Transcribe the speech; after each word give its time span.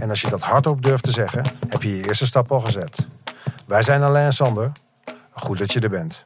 en 0.00 0.10
als 0.10 0.20
je 0.20 0.30
dat 0.30 0.40
hardop 0.40 0.82
durft 0.82 1.04
te 1.04 1.10
zeggen, 1.10 1.44
heb 1.68 1.82
je 1.82 1.96
je 1.96 2.06
eerste 2.08 2.26
stap 2.26 2.52
al 2.52 2.60
gezet. 2.60 3.06
Wij 3.66 3.82
zijn 3.82 4.02
Alain 4.02 4.26
en 4.26 4.32
Sander. 4.32 4.72
Goed 5.32 5.58
dat 5.58 5.72
je 5.72 5.80
er 5.80 5.90
bent. 5.90 6.22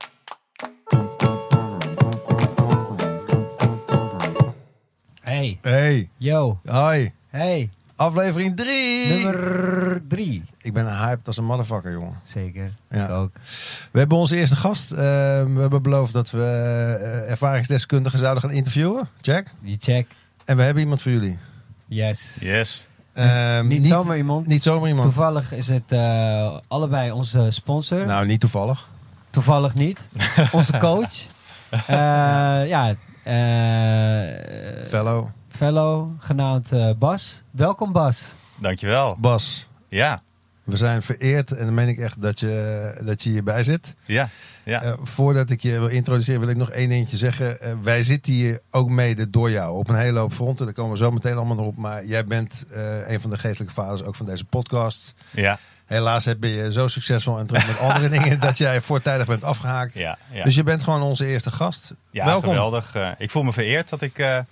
Hey, 5.22 5.58
Hey, 5.62 6.08
yo, 6.16 6.58
hi. 6.64 7.08
hey, 7.28 7.70
Aflevering 7.96 8.56
3. 8.56 9.08
nummer 9.08 10.02
drie. 10.08 10.44
Ik 10.60 10.72
ben 10.72 10.86
hyped 10.98 11.26
als 11.26 11.36
een 11.36 11.44
motherfucker, 11.44 11.92
jongen. 11.92 12.20
Zeker, 12.24 12.72
Ja. 12.90 13.04
ik 13.04 13.10
ook. 13.10 13.30
We 13.92 13.98
hebben 13.98 14.18
onze 14.18 14.36
eerste 14.36 14.56
gast. 14.56 14.90
Eh, 14.92 14.96
we 14.98 15.56
hebben 15.60 15.82
beloofd 15.82 16.12
dat 16.12 16.30
we 16.30 16.38
eh, 17.00 17.30
ervaringsdeskundigen 17.30 18.18
zouden 18.18 18.42
gaan 18.42 18.50
interviewen. 18.52 19.08
Check. 19.22 19.50
Die 19.62 19.76
check, 19.80 20.06
En 20.44 20.56
we 20.56 20.62
hebben 20.62 20.82
iemand 20.82 21.02
voor 21.02 21.12
jullie. 21.12 21.38
yes. 21.86 22.36
Yes. 22.40 22.88
Ehm, 23.14 23.66
niet, 23.66 23.86
zomaar 23.86 24.16
iemand. 24.16 24.46
Niet 24.46 24.62
zomaar 24.62 24.88
iemand. 24.88 25.04
Toevallig 25.06 25.52
is 25.52 25.68
het 25.68 25.92
eh, 25.92 26.56
allebei 26.68 27.10
onze 27.10 27.46
sponsor. 27.50 28.06
Nou, 28.06 28.26
niet 28.26 28.40
toevallig. 28.40 28.88
Toevallig 29.30 29.74
niet. 29.74 30.08
onze 30.52 30.78
coach. 30.78 31.26
Eh, 31.70 32.68
ja, 32.68 32.94
eh, 33.22 34.88
Fellow. 34.88 35.26
fellow, 35.48 36.08
genaamd 36.18 36.72
Bas. 36.98 37.42
Welkom 37.50 37.92
Bas. 37.92 38.32
Dankjewel. 38.56 39.16
Bas. 39.18 39.68
Ja. 39.88 40.22
We 40.64 40.76
zijn 40.76 41.02
vereerd 41.02 41.50
en 41.50 41.64
dan 41.64 41.74
meen 41.74 41.88
ik 41.88 41.98
echt 41.98 42.22
dat 42.22 42.40
je, 42.40 42.94
dat 43.04 43.22
je 43.22 43.30
hierbij 43.30 43.64
zit. 43.64 43.94
Ja. 44.04 44.28
Ja. 44.64 44.82
Eh, 44.82 44.92
voordat 45.02 45.50
ik 45.50 45.60
je 45.62 45.70
wil 45.70 45.88
introduceren, 45.88 46.40
wil 46.40 46.48
ik 46.48 46.56
nog 46.56 46.70
één 46.70 46.88
dingetje 46.88 47.16
zeggen. 47.16 47.60
Eh, 47.60 47.72
wij 47.82 48.02
zitten 48.02 48.32
hier 48.32 48.60
ook 48.70 48.88
mede 48.88 49.30
door 49.30 49.50
jou 49.50 49.76
op 49.76 49.88
een 49.88 49.96
hele 49.96 50.18
hoop 50.18 50.32
fronten. 50.32 50.64
Daar 50.64 50.74
komen 50.74 50.92
we 50.92 50.98
zo 50.98 51.10
meteen 51.10 51.36
allemaal 51.36 51.56
nog 51.56 51.66
op. 51.66 51.76
Maar 51.76 52.04
jij 52.04 52.24
bent 52.24 52.64
eh, 52.70 53.08
een 53.08 53.20
van 53.20 53.30
de 53.30 53.38
geestelijke 53.38 53.74
vaders 53.74 54.02
ook 54.02 54.16
van 54.16 54.26
deze 54.26 54.44
podcast. 54.44 55.14
ja. 55.30 55.58
Helaas 55.84 56.24
heb 56.24 56.44
je 56.44 56.72
zo 56.72 56.86
succesvol 56.86 57.38
en 57.38 57.46
druk 57.46 57.66
met 57.66 57.78
andere 57.78 58.08
dingen 58.18 58.40
dat 58.40 58.58
jij 58.58 58.80
voortijdig 58.80 59.26
bent 59.26 59.44
afgehaakt. 59.44 59.94
Ja. 59.94 60.18
Ja. 60.32 60.44
Dus 60.44 60.54
je 60.54 60.62
bent 60.62 60.82
gewoon 60.82 61.02
onze 61.02 61.26
eerste 61.26 61.50
gast. 61.50 61.94
ja 62.10 62.24
Welkom. 62.24 62.48
geweldig. 62.48 62.94
Ik 63.18 63.30
voel 63.30 63.42
me 63.42 63.52
vereerd 63.52 63.88
dat 63.88 64.02
ik 64.02 64.44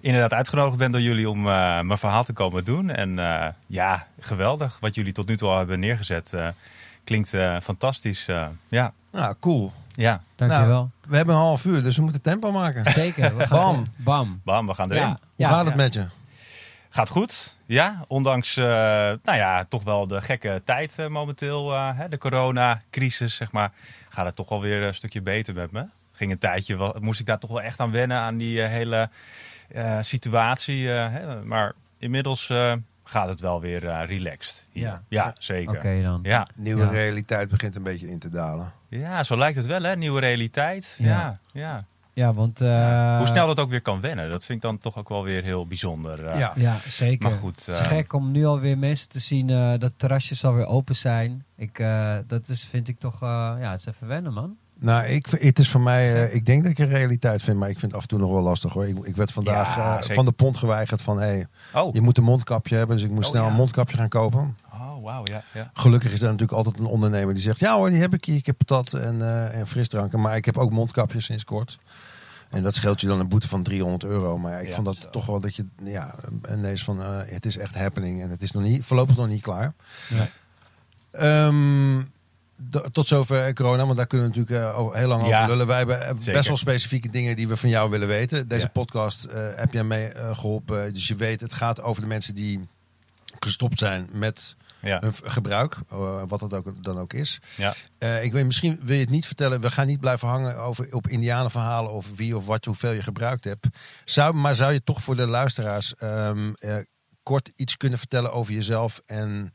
inderdaad 0.00 0.32
uitgenodigd 0.32 0.78
ben 0.78 0.90
door 0.90 1.00
jullie 1.00 1.30
om 1.30 1.38
eh, 1.48 1.80
mijn 1.80 1.98
verhaal 1.98 2.24
te 2.24 2.32
komen 2.32 2.64
doen. 2.64 2.90
En 2.90 3.18
eh, 3.18 3.46
ja, 3.66 4.06
geweldig. 4.20 4.76
Wat 4.80 4.94
jullie 4.94 5.12
tot 5.12 5.28
nu 5.28 5.36
toe 5.36 5.48
al 5.48 5.58
hebben 5.58 5.80
neergezet. 5.80 6.32
eh, 6.32 6.48
klinkt 7.04 7.34
eh, 7.34 7.56
fantastisch. 7.62 8.28
eh, 8.28 8.46
ja. 8.68 8.92
Nou, 9.12 9.34
cool. 9.40 9.72
Ja. 9.94 10.22
Dankjewel. 10.36 10.66
Nou, 10.68 10.88
we 11.08 11.16
hebben 11.16 11.34
een 11.34 11.40
half 11.40 11.64
uur, 11.64 11.82
dus 11.82 11.96
we 11.96 12.02
moeten 12.02 12.22
tempo 12.22 12.52
maken. 12.52 12.90
Zeker. 12.90 13.36
We 13.36 13.46
gaan 13.46 13.74
Bam. 13.74 13.86
Bam. 13.96 14.40
Bam, 14.44 14.66
we 14.66 14.74
gaan 14.74 14.90
erin. 14.90 15.02
Ja, 15.02 15.08
Hoe 15.08 15.18
ja. 15.36 15.48
gaat 15.48 15.66
het 15.66 15.68
ja. 15.76 15.82
met 15.82 15.94
je? 15.94 16.06
Gaat 16.90 17.08
goed. 17.08 17.56
Ja, 17.66 18.04
ondanks 18.08 18.56
eh, 18.56 18.64
nou 19.22 19.36
ja, 19.38 19.64
toch 19.68 19.82
wel 19.82 20.06
de 20.06 20.20
gekke 20.22 20.62
tijd 20.64 21.08
momenteel. 21.08 21.74
eh, 21.74 21.88
hè, 21.94 22.08
de 22.08 22.18
coronacrisis, 22.18 23.34
zeg 23.36 23.52
maar. 23.52 23.72
Gaat 24.08 24.26
het 24.26 24.36
toch 24.36 24.48
wel 24.48 24.60
weer 24.60 24.82
een 24.82 24.94
stukje 24.94 25.22
beter 25.22 25.54
met 25.54 25.70
me. 25.72 25.84
Ging 26.12 26.30
een 26.32 26.38
tijdje, 26.38 26.76
wel, 26.76 26.96
moest 27.00 27.20
ik 27.20 27.26
daar 27.26 27.38
toch 27.38 27.50
wel 27.50 27.62
echt 27.62 27.80
aan 27.80 27.90
wennen 27.90 28.18
aan 28.18 28.36
die 28.36 28.60
hele 28.60 29.08
eh, 29.72 29.98
situatie. 30.00 30.92
eh, 30.92 31.12
hè. 31.12 31.44
Maar 31.44 31.72
inmiddels 31.98 32.50
eh, 32.50 32.72
gaat 33.04 33.28
het 33.28 33.40
wel 33.40 33.60
weer 33.60 33.88
eh, 33.88 34.06
relaxed. 34.08 34.64
hier. 34.72 34.82
Ja. 34.86 35.02
ja 35.08 35.34
zeker. 35.38 35.76
Oké 35.76 36.02
dan. 36.02 36.20
Ja. 36.22 36.46
Nieuwe 36.54 36.82
Ja. 36.84 36.90
realiteit 36.90 37.48
begint 37.48 37.74
een 37.76 37.82
beetje 37.82 38.08
in 38.10 38.18
te 38.18 38.28
dalen. 38.28 38.72
ja, 38.88 39.22
zo 39.22 39.36
lijkt 39.38 39.56
het 39.56 39.66
wel, 39.66 39.82
hè? 39.82 39.96
Nieuwe 39.96 40.20
realiteit. 40.20 40.94
Ja. 40.98 41.06
Ja. 41.06 41.38
Ja, 41.52 41.80
Ja, 42.14 42.32
want... 42.34 42.60
eh, 42.60 43.16
Hoe 43.18 43.26
snel 43.26 43.46
dat 43.46 43.60
ook 43.60 43.70
weer 43.70 43.80
kan 43.82 44.00
wennen, 44.00 44.30
dat 44.30 44.44
vind 44.44 44.58
ik 44.58 44.64
dan 44.64 44.78
toch 44.78 44.96
ook 44.98 45.08
wel 45.08 45.22
weer 45.24 45.42
heel 45.42 45.66
bijzonder. 45.66 46.36
ja. 46.38 46.52
Ja, 46.56 46.78
zeker. 46.78 47.28
Maar 47.30 47.38
goed, 47.38 47.66
Het 47.66 47.80
is 47.80 47.86
gek 47.86 48.12
om 48.12 48.30
nu 48.30 48.44
alweer 48.46 48.78
mensen 48.78 49.08
te 49.08 49.20
zien 49.20 49.50
eh, 49.50 49.72
dat 49.78 49.92
terrasjes 49.96 50.44
alweer 50.44 50.66
open 50.66 50.96
zijn. 50.96 51.44
Ik, 51.56 51.78
eh, 51.78 52.16
dat 52.26 52.48
is, 52.48 52.64
vind 52.64 52.88
ik 52.88 52.98
toch, 52.98 53.22
eh, 53.22 53.28
ja, 53.60 53.70
het 53.70 53.80
is 53.80 53.86
even 53.86 54.06
wennen, 54.06 54.32
man. 54.32 54.56
Nou, 54.80 55.04
ik, 55.06 55.26
het 55.26 55.58
is 55.58 55.68
voor 55.70 55.80
mij, 55.80 56.24
eh, 56.24 56.34
ik 56.34 56.46
denk 56.46 56.62
dat 56.62 56.72
ik 56.72 56.78
een 56.78 56.88
realiteit 56.88 57.42
vind, 57.42 57.58
maar 57.58 57.68
ik 57.68 57.78
vind 57.78 57.92
het 57.92 57.94
af 58.00 58.02
en 58.02 58.08
toe 58.08 58.18
nog 58.18 58.30
wel 58.30 58.42
lastig 58.42 58.72
hoor. 58.72 58.86
Ik, 58.88 58.98
ik 59.04 59.16
werd 59.16 59.32
vandaag 59.32 59.76
Ja, 59.76 60.00
eh, 60.02 60.14
van 60.14 60.24
de 60.24 60.32
pont 60.32 60.56
geweigerd 60.56 61.02
van, 61.02 61.18
hey, 61.18 61.46
Oh, 61.74 61.94
je 61.94 62.00
moet 62.00 62.18
een 62.18 62.24
mondkapje 62.24 62.76
hebben, 62.76 62.96
dus 62.96 63.04
ik 63.04 63.10
moest 63.12 63.24
Oh, 63.24 63.30
snel 63.30 63.44
ja. 63.44 63.50
een 63.50 63.56
mondkapje 63.56 63.96
gaan 63.96 64.08
kopen. 64.08 64.56
oh 64.72 65.02
wauw, 65.02 65.22
ja, 65.24 65.42
ja. 65.54 65.70
Gelukkig 65.72 66.12
is 66.12 66.18
er 66.20 66.24
natuurlijk 66.30 66.52
altijd 66.58 66.78
een 66.78 66.84
ondernemer 66.86 67.34
die 67.34 67.42
zegt, 67.42 67.58
ja 67.58 67.76
hoor, 67.76 67.90
die 67.90 68.00
heb 68.00 68.14
ik 68.14 68.24
hier, 68.24 68.36
ik 68.36 68.46
heb 68.46 68.56
patat 68.58 68.92
en, 68.92 69.22
eh, 69.22 69.58
en 69.58 69.66
frisdranken, 69.66 70.20
maar 70.20 70.36
ik 70.36 70.44
heb 70.44 70.58
ook 70.58 70.70
mondkapjes 70.70 71.24
sinds 71.24 71.44
kort. 71.44 71.78
En 72.50 72.62
dat 72.62 72.74
scheelt 72.74 73.00
je 73.00 73.06
dan 73.06 73.20
een 73.20 73.28
boete 73.28 73.48
van 73.48 73.62
300 73.62 74.04
euro. 74.04 74.38
Maar 74.38 74.60
ik 74.62 74.68
Ja, 74.68 74.74
vond 74.74 74.86
dat 74.86 74.96
zo. 74.96 75.10
toch 75.10 75.26
wel 75.26 75.40
dat 75.40 75.56
je 75.56 75.64
ja, 75.84 76.14
ineens 76.52 76.84
van 76.84 77.00
eh, 77.02 77.18
het 77.26 77.46
is 77.46 77.56
echt 77.58 77.74
happening 77.74 78.22
en 78.22 78.30
het 78.30 78.42
is 78.42 78.50
nog 78.50 78.62
niet, 78.62 78.84
voorlopig 78.84 79.16
nog 79.16 79.28
niet 79.28 79.42
klaar. 79.42 79.72
Ehm, 81.10 82.00
d- 82.00 82.04
tot 82.92 83.06
zover 83.06 83.54
corona, 83.54 83.84
want 83.84 83.96
daar 83.96 84.06
kunnen 84.06 84.30
we 84.30 84.36
natuurlijk 84.38 84.72
eh, 84.72 84.78
over- 84.78 84.96
heel 84.98 85.08
lang 85.08 85.26
Ja, 85.26 85.36
over 85.38 85.48
lullen. 85.50 85.66
Wij 85.66 85.76
hebben 85.78 86.00
eh, 86.06 86.14
zeker. 86.16 86.32
best 86.32 86.48
wel 86.48 86.56
specifieke 86.56 87.10
dingen 87.10 87.36
die 87.36 87.48
we 87.48 87.56
van 87.56 87.68
jou 87.68 87.90
willen 87.90 88.08
weten. 88.08 88.48
Deze 88.48 88.64
Ja. 88.64 88.70
podcast 88.70 89.24
eh, 89.24 89.46
heb 89.54 89.72
jij 89.72 89.84
mee 89.84 90.06
eh, 90.08 90.36
geholpen. 90.38 90.94
Dus 90.94 91.08
je 91.08 91.14
weet, 91.14 91.40
het 91.40 91.52
gaat 91.52 91.82
over 91.82 92.02
de 92.02 92.08
mensen 92.08 92.34
die 92.34 92.68
gestopt 93.40 93.78
zijn 93.78 94.08
met 94.12 94.56
ja. 94.82 94.98
hun 95.00 95.12
gebruik, 95.22 95.76
wat 96.28 96.40
dat 96.40 96.54
ook 96.54 96.84
dan 96.84 96.98
ook 96.98 97.12
is. 97.12 97.40
ja. 97.56 97.74
Ik 98.20 98.32
weet, 98.32 98.44
misschien 98.46 98.80
wil 98.82 98.94
je 98.94 99.00
het 99.00 99.10
niet 99.10 99.26
vertellen. 99.26 99.60
We 99.60 99.70
gaan 99.70 99.86
niet 99.86 100.00
blijven 100.00 100.28
hangen 100.28 100.56
over, 100.56 100.94
op 100.94 101.08
indianenverhalen 101.08 101.90
over 101.90 102.14
wie 102.14 102.36
of 102.36 102.46
wat, 102.46 102.64
hoeveel 102.64 102.92
je 102.92 103.02
gebruikt 103.02 103.44
hebt. 103.44 103.66
Zou, 104.04 104.34
maar 104.34 104.54
zou 104.54 104.72
je 104.72 104.82
toch 104.84 105.02
voor 105.02 105.16
de 105.16 105.26
luisteraars 105.26 105.94
ehm, 105.94 106.52
eh, 106.58 106.76
kort 107.22 107.52
iets 107.56 107.76
kunnen 107.76 107.98
vertellen 107.98 108.32
over 108.32 108.52
jezelf 108.54 109.02
en 109.06 109.52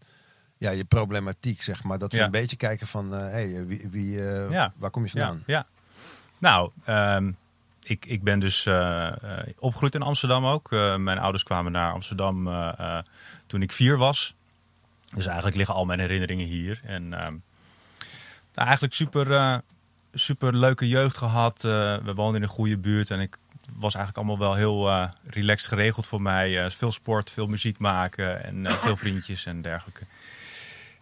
ja, 0.58 0.72
je 0.72 0.84
problematiek, 0.84 1.62
zeg 1.62 1.84
maar. 1.84 1.98
Dat 2.00 2.12
we 2.12 2.18
Ja. 2.18 2.26
een 2.26 2.32
beetje 2.32 2.56
kijken 2.56 2.88
van, 2.88 3.14
eh, 3.16 3.20
hey, 3.20 3.66
wie, 3.66 3.88
wie, 3.92 4.30
eh, 4.30 4.52
Ja. 4.52 4.74
waar 4.78 4.90
kom 4.90 5.06
je 5.06 5.10
Ja, 5.14 5.26
vandaan? 5.26 5.44
ja. 5.46 5.66
Nou, 6.38 6.72
ehm, 6.86 7.32
ik, 7.84 8.06
ik 8.06 8.24
ben 8.24 8.40
dus 8.40 8.66
eh, 8.66 9.08
eh, 9.08 9.48
opgegroeid 9.60 9.96
in 9.96 10.02
Amsterdam 10.02 10.46
ook. 10.46 10.72
Eh, 10.72 10.96
mijn 10.96 11.18
ouders 11.18 11.44
kwamen 11.44 11.72
naar 11.72 11.92
Amsterdam 11.92 12.48
eh, 12.48 12.72
eh, 12.78 13.04
toen 13.48 13.62
ik 13.62 13.72
vier 13.72 13.98
was. 13.98 14.36
Dus 15.16 15.26
eigenlijk 15.26 15.56
liggen 15.56 15.76
al 15.76 15.86
mijn 15.86 16.00
herinneringen 16.00 16.46
hier. 16.46 16.82
En 16.86 17.14
ehm, 17.14 17.34
nou, 18.54 18.68
eigenlijk 18.68 18.94
super, 18.94 19.32
eh, 19.32 19.58
super 20.14 20.56
leuke 20.56 20.88
jeugd 20.88 21.18
gehad. 21.18 21.56
Eh, 21.66 21.98
we 21.98 22.14
woonden 22.14 22.36
in 22.36 22.44
een 22.44 22.54
goede 22.56 22.78
buurt 22.78 23.10
en 23.12 23.20
ik 23.20 23.38
was 23.74 23.96
eigenlijk 23.96 24.18
allemaal 24.28 24.48
wel 24.48 24.56
heel 24.58 24.90
eh, 24.90 25.10
relaxed 25.28 25.68
geregeld 25.68 26.08
voor 26.08 26.22
mij. 26.22 26.64
Eh, 26.66 26.70
veel 26.72 26.92
sport, 26.92 27.32
veel 27.32 27.48
muziek 27.48 27.78
maken 27.78 28.44
en 28.44 28.66
eh, 28.66 28.74
veel 28.74 28.98
vriendjes 29.04 29.46
en 29.46 29.62
dergelijke. 29.62 30.04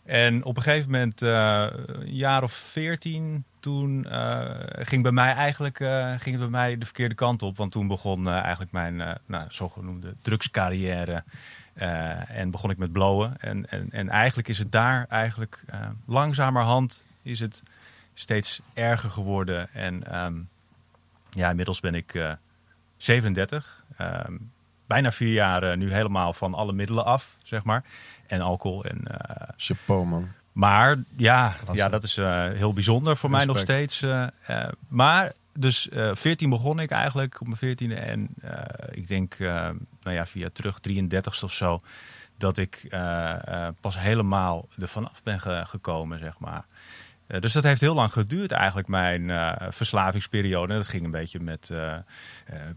En 0.03 0.44
op 0.44 0.58
een 0.58 0.64
gegeven 0.64 0.91
moment, 0.91 1.22
eh, 1.22 1.68
een 1.72 2.14
jaar 2.14 2.44
of 2.44 2.52
veertien, 2.52 3.44
toen 3.59 4.06
eh, 4.06 4.50
ging, 4.66 5.03
bij 5.03 5.12
mij 5.12 5.34
eigenlijk, 5.34 5.80
eh, 5.80 6.09
ging 6.09 6.36
het 6.36 6.40
bij 6.40 6.47
mij 6.47 6.78
de 6.78 6.86
verkeerde 6.86 7.16
kant 7.16 7.41
op. 7.41 7.58
Want 7.58 7.72
toen 7.72 7.88
begon 7.88 8.30
eigenlijk 8.30 8.72
mijn 8.72 9.19
nou, 9.25 9.46
zogenoemde 9.50 10.16
drugscarrière. 10.22 11.24
En 12.28 12.52
begon 12.52 12.69
ik 12.69 12.78
met 12.78 12.91
blowen. 12.91 13.38
En, 13.40 13.69
en, 13.69 13.88
en 13.91 14.09
eigenlijk 14.09 14.47
is 14.47 14.58
het 14.58 14.72
daar 14.72 15.05
eigenlijk 15.09 15.64
langzamerhand 16.05 17.05
is 17.22 17.40
het 17.40 17.64
steeds 18.14 18.61
erger 18.73 19.09
geworden. 19.09 19.73
En 19.73 20.11
ehm, 20.11 20.34
ja, 21.29 21.50
inmiddels 21.50 21.79
ben 21.79 21.96
ik 21.96 22.14
eh 22.14 22.32
37. 23.03 23.84
Ehm, 23.97 24.34
bijna 24.88 25.12
vier 25.12 25.34
jaar 25.34 25.64
eh, 25.64 25.78
nu 25.78 25.94
helemaal 25.94 26.34
van 26.34 26.53
alle 26.53 26.74
middelen 26.74 27.06
af, 27.06 27.35
zeg 27.44 27.64
maar. 27.64 27.84
En 28.28 28.41
alcohol 28.41 28.84
en 28.85 29.08
eh, 29.08 29.47
Chapeau, 29.58 30.06
man. 30.06 30.32
maar 30.52 31.03
ja, 31.18 31.50
Klasse. 31.50 31.76
ja 31.84 31.90
dat 31.90 32.03
is 32.03 32.18
eh, 32.18 32.44
heel 32.52 32.74
bijzonder 32.74 33.18
voor 33.18 33.30
mij 33.30 33.46
nog 33.46 33.59
steeds. 33.59 34.06
maar 34.88 35.32
dus 35.53 35.90
eh 35.90 36.12
14 36.14 36.50
begon 36.50 36.80
ik 36.80 36.91
eigenlijk 36.91 37.41
op 37.41 37.47
mijn 37.47 37.78
14e. 37.78 37.97
En 37.97 38.30
ik 38.91 39.08
denk, 39.08 39.38
nou 39.40 39.76
ja, 40.03 40.26
via 40.26 40.50
terug 40.53 40.80
33ste 40.90 41.44
of 41.44 41.53
zo. 41.53 41.79
Dat 42.38 42.58
ik 42.58 42.88
pas 43.82 44.00
helemaal 44.00 44.68
er 44.79 44.88
vanaf 44.88 45.24
ben 45.24 45.40
ge- 45.40 45.64
gekomen, 45.66 46.20
zeg 46.20 46.40
maar. 46.40 46.66
Eh, 47.28 47.40
dus 47.40 47.53
dat 47.53 47.64
heeft 47.64 47.81
heel 47.81 47.93
lang 47.93 48.14
geduurd 48.14 48.52
eigenlijk, 48.52 48.87
mijn 48.87 49.29
eh, 49.29 49.52
verslavingsperiode. 49.70 50.73
En 50.73 50.79
dat 50.79 50.87
ging 50.87 51.03
een 51.03 51.11
beetje 51.11 51.40
met 51.40 51.70
eh, 51.70 51.96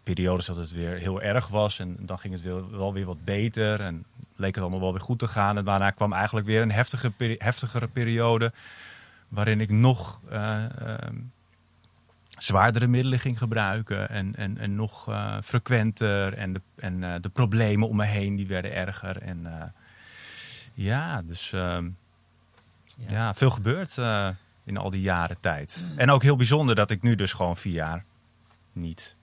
periodes 0.02 0.46
dat 0.46 0.56
het 0.56 0.72
weer 0.72 0.96
heel 0.96 1.22
erg 1.22 1.48
was. 1.48 1.78
En 1.78 1.96
dan 2.00 2.18
ging 2.18 2.34
het 2.34 2.42
wel, 2.42 2.70
wel 2.70 2.92
weer 2.92 3.06
wat 3.06 3.24
beter. 3.24 3.80
En 3.80 4.06
leek 4.36 4.54
het 4.54 4.62
allemaal 4.62 4.80
wel 4.80 4.92
weer 4.92 5.00
goed 5.00 5.18
te 5.18 5.28
gaan. 5.28 5.56
En 5.56 5.64
daarna 5.64 5.90
kwam 5.90 6.12
eigenlijk 6.12 6.46
weer 6.46 6.62
een 6.62 6.72
heftige, 6.72 7.12
heftigere 7.38 7.88
periode. 7.88 8.52
Waarin 9.28 9.60
ik 9.60 9.70
nog 9.70 10.20
eh, 10.30 10.64
ehm, 10.64 11.16
zwaardere 12.38 12.86
middelen 12.86 13.18
ging 13.18 13.38
gebruiken. 13.38 14.08
En, 14.08 14.36
en, 14.36 14.58
en 14.58 14.74
nog 14.74 15.10
frequenter. 15.44 16.32
En, 16.32 16.52
de, 16.52 16.60
en 16.76 17.22
de 17.22 17.28
problemen 17.28 17.88
om 17.88 17.96
me 17.96 18.04
heen 18.04 18.36
die 18.36 18.46
werden 18.46 18.74
erger. 18.74 19.22
En 19.22 19.72
ja, 20.74 21.22
dus... 21.22 21.52
ehm, 21.52 21.88
Ja. 22.96 23.06
ja, 23.08 23.34
veel 23.34 23.50
gebeurd 23.50 23.98
eh, 23.98 24.28
in 24.64 24.76
al 24.76 24.90
die 24.90 25.00
jaren 25.00 25.40
tijd. 25.40 25.92
En 25.96 26.10
ook 26.10 26.22
heel 26.22 26.36
bijzonder 26.36 26.74
dat 26.74 26.90
ik 26.90 27.02
nu 27.02 27.14
dus 27.14 27.32
gewoon 27.32 27.56
vier 27.56 27.72
jaar 27.72 28.04
niet 28.72 29.14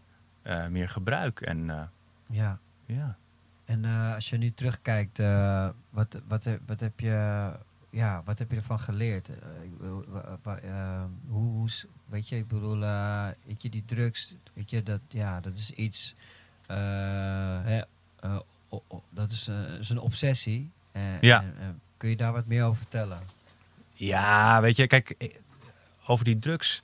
eh, 0.41 0.67
meer 0.67 0.89
gebruik. 0.89 1.41
En 1.41 1.69
eh, 1.69 1.81
ja. 2.29 2.59
ja. 2.85 3.17
En 3.65 3.85
als 3.85 4.29
je 4.29 4.37
nu 4.37 4.51
terugkijkt, 4.51 5.17
wat, 5.89 6.21
wat, 6.27 6.43
heb- 6.43 6.61
wat, 6.65 6.79
heb 6.79 6.99
je, 6.99 7.51
ja, 7.89 8.21
wat 8.25 8.39
heb 8.39 8.51
je 8.51 8.57
ervan 8.57 8.79
geleerd? 8.79 9.29
Hoe, 11.27 11.67
weet 12.05 12.29
je, 12.29 12.37
ik 12.37 12.47
bedoel, 12.47 12.79
weet 13.45 13.61
je, 13.61 13.69
die 13.69 13.85
drugs, 13.85 14.35
weet 14.53 14.69
je, 14.69 14.83
dat, 14.83 14.99
ja, 15.07 15.39
dat 15.39 15.55
is 15.55 15.71
iets, 15.71 16.15
hè, 16.67 17.81
dat 19.09 19.31
is, 19.31 19.47
is 19.79 19.89
een 19.89 19.99
obsessie. 19.99 20.71
Ja. 21.21 21.41
en, 21.41 21.81
kun 21.97 22.09
je 22.09 22.17
daar 22.17 22.31
wat 22.33 22.45
meer 22.45 22.63
over 22.63 22.77
vertellen? 22.77 23.19
Ja, 24.05 24.61
weet 24.61 24.75
je, 24.75 24.87
kijk, 24.87 25.09
eh, 25.09 25.29
over 26.05 26.25
die 26.25 26.39
drugs. 26.39 26.81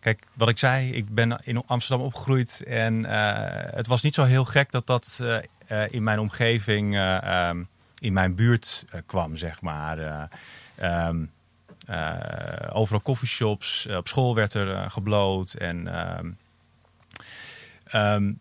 Kijk, 0.00 0.26
wat 0.34 0.48
ik 0.48 0.58
zei, 0.58 0.92
ik 0.92 1.14
ben 1.14 1.40
in 1.44 1.66
Amsterdam 1.66 2.06
opgegroeid. 2.06 2.62
En 2.66 3.04
eh, 3.04 3.74
het 3.74 3.86
was 3.86 4.02
niet 4.02 4.14
zo 4.14 4.24
heel 4.24 4.44
gek 4.44 4.70
dat 4.70 4.86
dat 4.86 5.20
eh, 5.68 5.92
in 5.92 6.02
mijn 6.02 6.18
omgeving, 6.18 6.94
eh, 6.94 7.48
ehm, 7.48 7.62
in 7.98 8.12
mijn 8.12 8.34
buurt 8.34 8.84
kwam, 9.06 9.36
zeg 9.36 9.60
maar. 9.60 9.98
Eh, 9.98 10.22
ehm, 10.76 11.24
eh, 11.86 12.70
overal 12.72 13.02
coffeeshops, 13.02 13.86
op 13.86 14.08
school 14.08 14.34
werd 14.34 14.54
er 14.54 14.90
gebloot. 14.90 15.52
En, 15.52 15.88
ehm, 17.84 18.32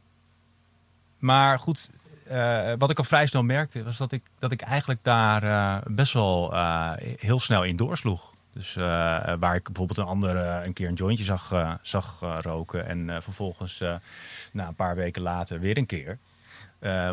maar 1.18 1.60
goed, 1.60 1.90
eh, 2.30 2.74
wat 2.78 2.90
ik 2.90 2.98
al 2.98 3.04
vrij 3.04 3.26
snel 3.28 3.44
merkte, 3.44 3.84
was 3.84 3.98
dat 3.98 4.12
ik, 4.12 4.24
dat 4.40 4.52
ik 4.52 4.62
eigenlijk 4.62 5.00
daar 5.04 5.44
eh, 5.44 5.82
best 5.92 6.14
wel 6.14 6.54
eh, 6.54 6.92
heel 7.20 7.40
snel 7.40 7.64
in 7.64 7.76
doorsloeg. 7.76 8.34
Dus 8.54 8.74
waar 9.40 9.56
ik 9.56 9.64
bijvoorbeeld 9.64 9.98
een 9.98 10.06
ander 10.06 10.38
eh, 10.38 10.66
een 10.66 10.74
keer 10.74 10.88
een 10.88 10.94
jointje 10.94 11.24
zag, 11.24 11.78
zag 11.82 12.20
roken 12.42 12.88
en 12.88 13.24
vervolgens 13.24 13.84
na 14.52 14.68
een 14.68 14.76
paar 14.76 14.96
weken 14.96 15.22
later 15.22 15.60
weer 15.60 15.78
een 15.78 15.86
keer. 15.86 16.18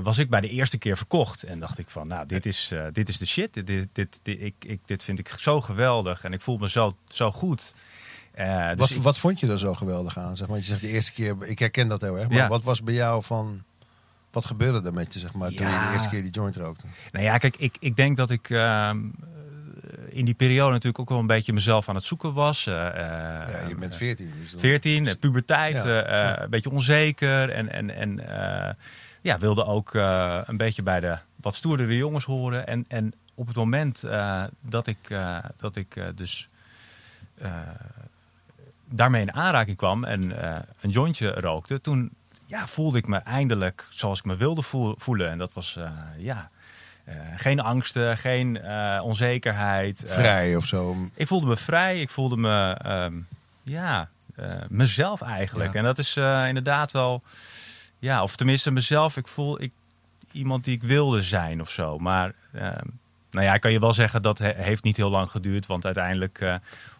was 0.02 0.18
ik 0.18 0.30
bij 0.30 0.40
de 0.40 0.48
eerste 0.48 0.78
keer 0.78 0.96
verkocht. 0.96 1.42
En 1.42 1.60
dacht 1.60 1.78
ik 1.78 1.90
van, 1.90 2.08
nou, 2.08 2.26
dit 2.26 2.46
is, 2.46 2.72
dit 2.92 3.08
is 3.08 3.18
de 3.18 3.26
shit. 3.26 3.54
Dit, 3.54 3.66
dit, 3.66 3.88
dit, 3.92 4.20
dit- 4.22 4.40
ik, 4.40 4.54
ik, 4.66 4.80
dit 4.84 5.04
vind 5.04 5.18
ik 5.18 5.28
zo 5.28 5.60
geweldig. 5.60 6.24
En 6.24 6.32
ik 6.32 6.40
voel 6.40 6.56
me 6.58 6.68
zo, 6.70 6.96
zo 7.08 7.30
goed. 7.32 7.74
Dus 8.34 8.74
Wat, 8.76 8.90
ik- 8.90 9.02
wat 9.02 9.18
vond 9.18 9.40
je 9.40 9.48
er 9.50 9.58
zo 9.58 9.74
geweldig 9.74 10.18
aan? 10.18 10.36
Zeg 10.36 10.48
maar, 10.48 10.56
je 10.56 10.64
zegt 10.64 10.80
de 10.80 10.88
eerste 10.88 11.12
keer, 11.12 11.36
ik 11.40 11.58
herken 11.58 11.88
dat 11.88 12.00
heel 12.00 12.18
erg. 12.18 12.28
Maar 12.28 12.36
Ja. 12.38 12.48
wat 12.48 12.62
was 12.62 12.82
bij 12.82 12.94
jou 12.94 13.22
van, 13.22 13.62
wat 14.34 14.44
gebeurde 14.44 14.86
er 14.88 14.94
met 14.94 15.12
je, 15.14 15.18
zeg 15.18 15.32
maar, 15.34 15.48
toen 15.50 15.66
je 15.66 15.72
de 15.86 15.92
eerste 15.92 16.08
keer 16.08 16.22
die 16.22 16.30
joint 16.30 16.56
rookte? 16.56 16.86
Nou 17.12 17.24
ja, 17.24 17.38
kijk, 17.38 17.56
ik, 17.56 17.76
ik 17.80 17.96
denk 17.96 18.16
dat 18.16 18.30
ik 18.30 18.50
ehm, 18.50 18.98
eh, 18.98 20.18
in 20.18 20.24
die 20.24 20.34
periode 20.34 20.70
natuurlijk 20.72 20.98
ook 20.98 21.08
wel 21.08 21.18
een 21.18 21.26
beetje 21.26 21.52
mezelf 21.52 21.88
aan 21.88 21.94
het 21.94 22.04
zoeken 22.04 22.32
was. 22.32 22.66
Eh, 22.66 22.74
Ja, 22.74 23.48
je 23.68 23.74
bent 23.74 23.92
eh, 23.92 23.98
14. 23.98 24.32
Dus 24.40 24.50
dan- 24.50 24.60
14, 24.60 25.06
eh, 25.06 25.14
puberteit, 25.20 25.82
Ja, 25.84 26.40
een 26.42 26.50
beetje 26.50 26.70
onzeker. 26.70 27.50
En, 27.50 27.72
en, 27.72 27.90
en 27.90 28.20
ja, 29.20 29.38
wilde 29.38 29.64
ook 29.64 29.94
een 30.44 30.56
beetje 30.56 30.82
bij 30.82 31.00
de 31.00 31.18
wat 31.36 31.54
stoerdere 31.54 31.96
jongens 31.96 32.24
horen. 32.24 32.66
En, 32.66 32.84
en 32.88 33.12
op 33.34 33.46
het 33.46 33.56
moment 33.56 34.02
dat 34.60 34.86
ik, 34.86 35.16
dat 35.56 35.76
ik 35.76 36.02
dus 36.14 36.48
daarmee 38.88 39.22
in 39.22 39.32
aanraking 39.32 39.76
kwam 39.76 40.04
en 40.04 40.44
een 40.80 40.90
jointje 40.90 41.28
rookte, 41.30 41.80
toen 41.80 42.10
ja, 42.46 42.66
voelde 42.66 42.98
ik 42.98 43.06
me 43.06 43.16
eindelijk 43.16 43.86
zoals 43.90 44.18
ik 44.18 44.24
me 44.24 44.36
wilde 44.36 44.62
voel- 44.62 44.94
voelen. 44.98 45.30
En 45.30 45.38
dat 45.38 45.52
was 45.52 45.76
eh, 45.76 45.90
ja, 46.18 46.50
eh, 47.04 47.16
geen 47.36 47.60
angsten, 47.60 48.18
geen 48.18 48.60
eh, 48.62 49.00
onzekerheid. 49.04 50.04
eh, 50.04 50.12
Vrij 50.12 50.56
of 50.56 50.66
zo. 50.66 50.96
ik 51.14 51.26
voelde 51.26 51.46
me 51.46 51.56
vrij. 51.56 52.00
Ik 52.00 52.10
voelde 52.10 52.36
me, 52.36 52.76
ehm, 52.82 53.14
ja, 53.62 54.08
mezelf 54.68 55.20
eigenlijk. 55.22 55.72
Ja. 55.72 55.78
En 55.78 55.84
dat 55.84 55.98
is 55.98 56.16
eh, 56.16 56.44
inderdaad 56.48 56.92
wel, 56.92 57.22
ja, 57.98 58.22
of 58.22 58.36
tenminste 58.36 58.70
mezelf. 58.70 59.16
Ik 59.16 59.26
voel 59.28 59.62
ik, 59.62 59.72
iemand 60.32 60.64
die 60.64 60.74
ik 60.74 60.82
wilde 60.82 61.22
zijn 61.22 61.60
of 61.60 61.70
zo. 61.70 61.98
Maar, 61.98 62.32
ehm, 62.52 62.86
nou 63.30 63.46
ja, 63.46 63.54
ik 63.54 63.60
kan 63.60 63.72
je 63.72 63.80
wel 63.80 63.92
zeggen 63.92 64.22
dat 64.22 64.38
he- 64.38 64.54
heeft 64.56 64.82
niet 64.84 64.96
heel 64.96 65.10
lang 65.10 65.30
geduurd. 65.30 65.66
Want 65.66 65.84
uiteindelijk 65.84 66.38
eh, 66.40 66.54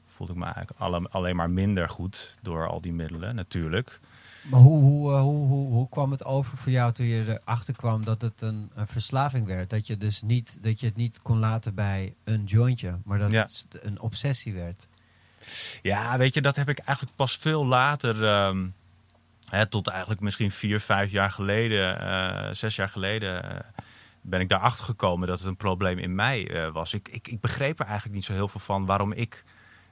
voelde 0.07 0.33
ik 0.33 0.39
me 0.39 0.45
eigenlijk 0.45 0.81
alle- 0.81 1.09
alleen 1.11 1.37
maar 1.37 1.51
minder 1.51 1.89
goed 1.89 2.37
door 2.43 2.69
al 2.69 2.81
die 2.81 2.93
middelen, 2.93 3.35
natuurlijk. 3.35 4.01
Maar 4.45 4.61
hoe, 4.61 4.81
hoe, 4.81 5.13
eh, 5.13 5.21
hoe, 5.21 5.47
hoe, 5.47 5.73
hoe 5.73 5.89
kwam 5.89 6.11
het 6.11 6.25
over 6.25 6.57
voor 6.59 6.73
jou 6.73 6.93
toen 6.93 7.07
je 7.07 7.41
erachter 7.45 7.75
kwam 7.77 8.05
dat 8.05 8.23
het 8.23 8.43
een, 8.43 8.71
een 8.75 8.87
verslaving 8.87 9.47
werd? 9.47 9.71
Dat 9.71 9.87
je 9.87 9.97
dus 9.99 10.23
niet, 10.23 10.59
dat 10.63 10.81
je 10.81 10.87
het 10.87 10.97
niet 10.97 11.23
kon 11.23 11.39
laten 11.39 11.75
bij 11.75 12.15
een 12.25 12.45
jointje, 12.45 12.99
maar 13.05 13.19
dat 13.19 13.33
Ja. 13.33 13.43
het 13.43 13.67
een 13.83 14.01
obsessie 14.01 14.55
werd. 14.55 14.87
Ja, 15.83 16.19
weet 16.19 16.35
je, 16.35 16.41
dat 16.43 16.57
heb 16.57 16.69
ik 16.69 16.79
eigenlijk 16.79 17.17
pas 17.17 17.37
veel 17.37 17.67
later, 17.67 18.25
ehm, 18.25 18.67
hè, 19.49 19.67
tot 19.67 19.89
eigenlijk 19.89 20.21
misschien 20.21 20.51
vier, 20.51 20.81
vijf 20.81 21.11
jaar 21.11 21.31
geleden, 21.31 22.01
eh, 22.01 22.55
zes 22.55 22.77
jaar 22.77 22.89
geleden, 22.89 23.51
eh, 23.53 23.61
ben 24.21 24.41
ik 24.41 24.49
daarachter 24.49 24.85
gekomen 24.85 25.29
dat 25.29 25.39
het 25.39 25.49
een 25.49 25.57
probleem 25.57 25.99
in 25.99 26.15
mij 26.15 26.71
was. 26.73 26.95
Ik, 26.95 27.09
ik, 27.09 27.29
ik 27.29 27.41
begreep 27.41 27.81
er 27.81 27.87
eigenlijk 27.87 28.15
niet 28.15 28.25
zo 28.25 28.33
heel 28.33 28.49
veel 28.49 28.61
van 28.61 28.87
waarom 28.87 29.13
ik 29.13 29.45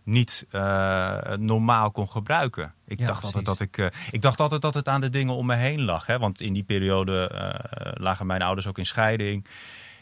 niet 0.04 0.46
eh, 0.50 1.32
normaal 1.38 1.90
kon 1.90 2.08
gebruiken. 2.08 2.74
Ik, 2.86 2.98
Ja, 2.98 3.06
dacht 3.06 3.24
altijd 3.24 3.44
dat 3.44 3.60
ik, 3.60 3.78
eh, 3.78 3.86
ik 4.10 4.22
dacht 4.22 4.40
altijd 4.40 4.62
dat 4.62 4.74
het 4.74 4.88
aan 4.88 5.00
de 5.00 5.10
dingen 5.10 5.34
om 5.34 5.46
me 5.46 5.54
heen 5.54 5.82
lag. 5.82 6.06
Hè? 6.06 6.18
Want 6.18 6.40
in 6.40 6.52
die 6.52 6.62
periode 6.62 7.28
eh, 7.28 7.92
lagen 7.94 8.26
mijn 8.26 8.42
ouders 8.42 8.66
ook 8.66 8.78
in 8.78 8.86
scheiding. 8.86 9.46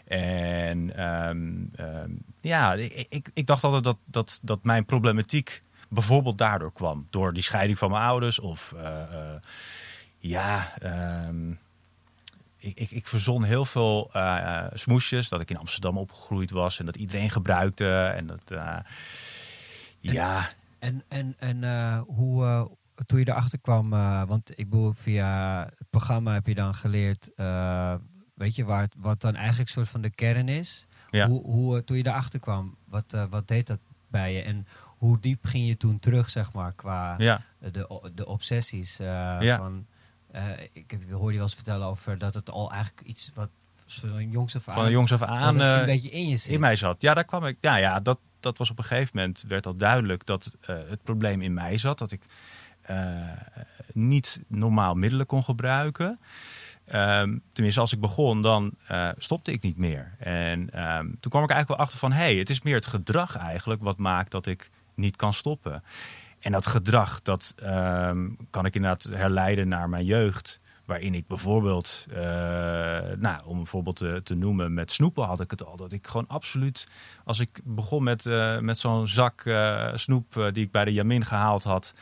En 0.07 0.97
ehm, 0.97 1.65
ehm, 1.75 2.11
ja, 2.41 2.75
ik, 2.75 3.07
ik, 3.09 3.31
ik 3.35 3.47
dacht 3.47 3.65
altijd 3.65 3.85
dat, 3.85 3.97
dat, 4.05 4.41
dat 4.43 4.65
mijn 4.65 4.85
problematiek 4.85 5.61
bijvoorbeeld 5.89 6.39
daardoor 6.39 6.73
kwam. 6.73 7.07
Door 7.11 7.33
die 7.33 7.43
scheiding 7.43 7.79
van 7.79 7.91
mijn 7.91 8.03
ouders. 8.03 8.39
Of 8.39 8.75
ja, 10.19 10.73
ehm, 10.79 11.51
ik, 12.59 12.77
ik, 12.77 12.91
ik 12.91 13.07
verzon 13.07 13.45
heel 13.45 13.65
veel 13.65 14.11
smoesjes. 14.75 15.29
Dat 15.29 15.41
ik 15.41 15.51
in 15.51 15.59
Amsterdam 15.59 15.99
opgegroeid 15.99 16.51
was 16.51 16.79
en 16.79 16.87
dat 16.87 16.97
iedereen 16.97 17.31
gebruikte. 17.31 18.13
En 18.17 18.27
dat, 18.27 18.53
ja, 20.01 20.49
En, 20.79 21.05
en, 21.09 21.35
en 21.39 21.65
eh, 21.65 22.01
hoe, 22.07 22.45
eh, 22.45 22.65
toen 23.07 23.19
je 23.19 23.29
erachter 23.29 23.59
kwam, 23.61 23.93
eh, 23.93 24.23
want 24.25 24.51
ik 24.59 24.71
bedoel, 24.71 24.93
via 24.93 25.63
het 25.79 25.91
programma 25.91 26.33
heb 26.33 26.47
je 26.47 26.55
dan 26.55 26.75
geleerd, 26.75 27.31
weet 28.35 28.57
je, 28.57 28.65
waar 28.65 28.81
het, 28.81 28.95
wat 28.99 29.21
dan 29.21 29.35
eigenlijk 29.35 29.71
soort 29.71 29.89
van 29.89 30.01
de 30.01 30.11
kern 30.11 30.49
is. 30.49 30.87
Ja. 31.11 31.29
Hoe, 31.29 31.43
hoe, 31.43 31.85
toen 31.85 31.97
je 31.97 32.07
erachter 32.07 32.41
kwam, 32.41 32.77
wat, 32.85 33.27
wat 33.31 33.49
deed 33.49 33.67
dat 33.67 33.81
bij 34.09 34.33
je? 34.35 34.43
En 34.43 34.67
hoe 34.85 35.21
diep 35.21 35.45
ging 35.45 35.67
je 35.67 35.77
toen 35.77 35.99
terug, 35.99 36.31
zeg 36.31 36.53
maar, 36.53 36.75
qua 36.75 37.15
ja, 37.19 37.43
de, 37.59 38.11
de 38.15 38.27
obsessies? 38.27 38.97
Ja. 38.97 39.57
van, 39.57 39.87
ik 40.73 40.91
heb, 40.91 41.11
hoorde 41.11 41.31
je 41.31 41.35
wel 41.35 41.43
eens 41.43 41.55
vertellen 41.55 41.87
over 41.87 42.19
dat 42.19 42.35
het 42.35 42.51
al 42.51 42.73
eigenlijk 42.73 43.07
iets 43.07 43.31
wat 43.35 43.51
zo'n 43.87 44.31
jongs 44.31 44.57
af 44.57 44.69
aan, 44.69 44.75
van 44.75 44.91
jongs 44.91 45.13
af 45.13 45.23
aan 45.23 45.61
een 45.61 45.87
beetje 45.87 46.11
in 46.11 46.29
je 46.29 46.37
zit. 46.37 46.53
in 46.53 46.61
mij 46.61 46.77
zat. 46.77 47.03
Ja, 47.03 47.15
daar 47.15 47.25
kwam 47.25 47.45
ik. 47.45 47.57
Ja, 47.61 47.77
ja 47.77 48.01
dat, 48.01 48.19
dat 48.41 48.59
was 48.59 48.71
op 48.71 48.79
een 48.79 48.85
gegeven 48.85 49.11
moment 49.17 49.45
werd 49.49 49.67
al 49.67 49.77
duidelijk 49.77 50.27
dat 50.27 50.57
eh, 50.61 50.77
het 50.89 51.03
probleem 51.03 51.43
in 51.43 51.55
mij 51.55 51.77
zat. 51.77 51.99
Dat 51.99 52.13
ik 52.13 52.23
eh, 52.81 53.19
niet 53.93 54.41
normaal 54.47 54.95
middelen 54.95 55.27
kon 55.27 55.45
gebruiken. 55.45 56.19
Ehm, 56.85 57.39
tenminste, 57.53 57.81
als 57.81 57.93
ik 57.93 58.01
begon, 58.01 58.43
dan 58.43 58.73
eh, 58.87 59.09
stopte 59.19 59.53
ik 59.53 59.63
niet 59.63 59.77
meer. 59.77 60.15
En 60.19 60.71
ehm, 60.71 61.07
toen 61.21 61.31
kwam 61.31 61.43
ik 61.43 61.51
eigenlijk 61.51 61.69
wel 61.69 61.77
achter 61.77 61.99
van... 61.99 62.13
hé, 62.13 62.19
hey, 62.19 62.37
het 62.37 62.51
is 62.51 62.63
meer 62.63 62.75
het 62.75 62.87
gedrag 62.87 63.37
eigenlijk 63.37 63.83
wat 63.83 63.99
maakt 63.99 64.31
dat 64.31 64.47
ik 64.47 64.71
niet 64.95 65.17
kan 65.17 65.33
stoppen. 65.33 65.83
En 66.39 66.53
dat 66.53 66.67
gedrag, 66.67 67.23
dat 67.23 67.55
ehm, 67.57 68.29
kan 68.51 68.67
ik 68.67 68.75
inderdaad 68.75 69.03
herleiden 69.03 69.69
naar 69.69 69.89
mijn 69.89 70.05
jeugd... 70.05 70.61
waarin 70.91 71.15
ik 71.15 71.27
bijvoorbeeld, 71.27 72.07
eh, 72.11 72.21
nou, 73.19 73.45
om 73.45 73.59
een 73.59 73.67
voorbeeld 73.67 73.97
te, 73.97 74.21
te 74.25 74.35
noemen... 74.35 74.75
met 74.75 74.93
snoepen 74.93 75.25
had 75.25 75.41
ik 75.41 75.51
het 75.51 75.65
al. 75.65 75.77
Dat 75.77 75.93
ik 75.93 76.07
gewoon 76.07 76.27
absoluut, 76.29 76.89
als 77.25 77.41
ik 77.41 77.61
begon 77.65 78.03
met, 78.03 78.27
eh, 78.27 78.59
met 78.59 78.79
zo'n 78.79 79.09
zak 79.09 79.45
eh, 79.45 79.91
snoep... 79.95 80.51
die 80.53 80.65
ik 80.65 80.71
bij 80.71 80.85
de 80.85 80.93
Jamin 80.93 81.25
gehaald 81.25 81.65
had 81.65 81.95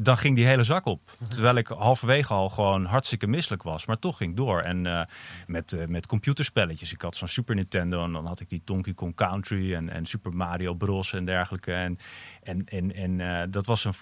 dan 0.00 0.18
ging 0.18 0.36
die 0.36 0.46
hele 0.46 0.64
zak 0.64 0.86
op. 0.86 1.16
Terwijl 1.28 1.56
ik 1.56 1.66
halverwege 1.66 2.34
al 2.34 2.48
gewoon 2.48 2.84
hartstikke 2.84 3.26
misselijk 3.26 3.62
was. 3.62 3.86
Maar 3.86 3.98
toch 3.98 4.16
ging 4.16 4.30
ik 4.30 4.36
door. 4.36 4.60
En 4.60 5.08
met, 5.46 5.76
met 5.88 6.06
computerspelletjes. 6.06 6.92
Ik 6.92 7.02
had 7.02 7.16
zo'n 7.16 7.28
Super 7.28 7.54
Nintendo 7.54 8.02
en 8.02 8.12
dan 8.12 8.26
had 8.26 8.40
ik 8.40 8.48
die 8.48 8.62
Donkey 8.64 8.94
Kong 8.94 9.14
Country 9.14 9.74
en, 9.74 9.88
en 9.88 10.06
Super 10.06 10.36
Mario 10.36 10.74
Bros. 10.74 11.12
en 11.12 11.24
dergelijke. 11.24 11.72
En, 11.72 11.98
en, 12.42 12.64
en, 12.66 12.94
en 12.94 13.50
dat 13.50 13.66
was 13.66 13.84
een 13.84 13.94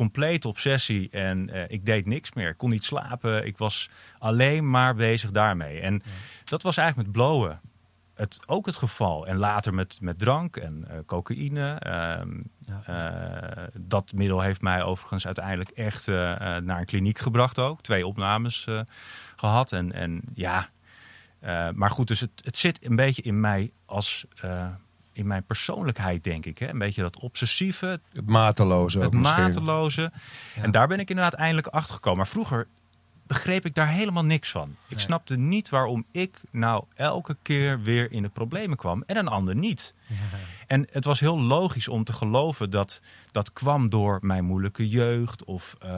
complete 0.00 0.48
obsessie. 0.48 1.10
En 1.10 1.50
eh, 1.50 1.64
ik 1.68 1.86
deed 1.86 2.06
niks 2.06 2.32
meer. 2.32 2.48
Ik 2.48 2.56
kon 2.56 2.70
niet 2.70 2.84
slapen. 2.84 3.46
Ik 3.46 3.58
was 3.58 3.90
alleen 4.18 4.70
maar 4.70 4.94
bezig 4.94 5.30
daarmee. 5.30 5.80
En 5.80 6.02
dat 6.44 6.62
was 6.62 6.76
eigenlijk 6.76 7.08
met 7.08 7.16
blowen 7.16 7.60
het, 8.14 8.38
ook 8.46 8.66
het 8.66 8.76
geval. 8.76 9.26
En 9.26 9.36
later 9.36 9.74
met, 9.74 9.98
met 10.00 10.18
drank 10.18 10.56
en 10.56 10.84
eh, 10.88 10.98
cocaïne. 11.06 11.74
Ehm, 11.78 12.40
Ja. 12.58 12.82
eh, 12.86 13.64
dat 13.80 14.12
middel 14.12 14.40
heeft 14.40 14.60
mij 14.60 14.82
overigens 14.82 15.26
uiteindelijk 15.26 15.70
echt 15.70 16.06
naar 16.06 16.78
een 16.78 16.84
kliniek 16.84 17.18
gebracht 17.18 17.58
ook. 17.58 17.82
Twee 17.82 18.06
opnames 18.06 18.66
eh, 18.66 18.80
gehad. 19.36 19.72
En, 19.72 19.92
en 19.92 20.22
ja, 20.34 20.68
maar 21.74 21.90
goed, 21.90 22.08
dus 22.08 22.20
het, 22.20 22.30
het 22.44 22.56
zit 22.56 22.84
een 22.84 22.96
beetje 22.96 23.22
in 23.22 23.40
mij 23.40 23.72
als... 23.86 24.26
in 25.12 25.26
mijn 25.26 25.44
persoonlijkheid, 25.44 26.24
denk 26.24 26.46
ik. 26.46 26.58
Hè? 26.58 26.68
Een 26.68 26.78
beetje 26.78 27.02
dat 27.02 27.20
obsessieve, 27.20 28.00
Het 28.12 28.26
mateloze 28.26 28.98
ook 28.98 29.12
het 29.12 29.22
mateloze. 29.22 30.12
Ja. 30.56 30.62
En 30.62 30.70
daar 30.70 30.88
ben 30.88 30.98
ik 30.98 31.08
inderdaad 31.10 31.34
eindelijk 31.34 31.66
achter 31.66 31.94
gekomen. 31.94 32.18
Maar 32.18 32.28
vroeger 32.28 32.66
begreep 33.26 33.64
ik 33.64 33.74
daar 33.74 33.88
helemaal 33.88 34.24
niks 34.24 34.50
van. 34.50 34.70
Ik 34.70 34.96
Nee. 34.96 34.98
snapte 34.98 35.36
niet 35.36 35.68
waarom 35.68 36.04
ik 36.12 36.40
nou 36.50 36.84
elke 36.94 37.36
keer 37.42 37.80
weer 37.82 38.12
in 38.12 38.22
de 38.22 38.28
problemen 38.28 38.76
kwam 38.76 39.02
en 39.06 39.16
een 39.16 39.28
ander 39.28 39.54
niet. 39.56 39.94
En 40.66 40.86
het 40.90 41.04
was 41.04 41.20
heel 41.20 41.40
logisch 41.40 41.88
om 41.88 42.04
te 42.04 42.12
geloven 42.12 42.70
dat 42.70 43.00
dat 43.30 43.52
kwam 43.52 43.88
door 43.88 44.18
mijn 44.22 44.44
moeilijke 44.44 44.88
jeugd. 44.88 45.44
Of, 45.44 45.76
eh, 45.80 45.90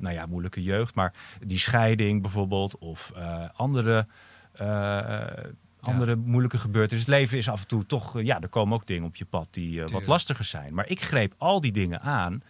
nou 0.00 0.10
ja, 0.10 0.26
moeilijke 0.26 0.62
jeugd, 0.62 0.94
maar 0.94 1.12
die 1.46 1.58
scheiding 1.58 2.22
bijvoorbeeld. 2.22 2.78
Of 2.78 3.12
eh, 3.16 3.44
andere, 3.54 4.06
eh, 4.52 5.20
andere 5.82 6.16
moeilijke 6.16 6.58
gebeurtenissen. 6.58 7.12
Het 7.12 7.20
leven 7.20 7.38
is 7.38 7.48
af 7.48 7.60
en 7.60 7.66
toe 7.66 7.86
toch, 7.86 8.16
eh, 8.16 8.24
ja, 8.24 8.40
er 8.40 8.48
komen 8.48 8.74
ook 8.74 8.86
dingen 8.86 9.04
op 9.04 9.16
je 9.16 9.24
pad 9.24 9.48
die 9.50 9.82
eh, 9.84 9.90
wat 9.90 10.06
lastiger 10.06 10.44
zijn. 10.44 10.74
Maar 10.74 10.88
ik 10.88 11.02
greep 11.02 11.34
al 11.38 11.60
die 11.60 11.72
dingen 11.72 12.00
aan 12.00 12.42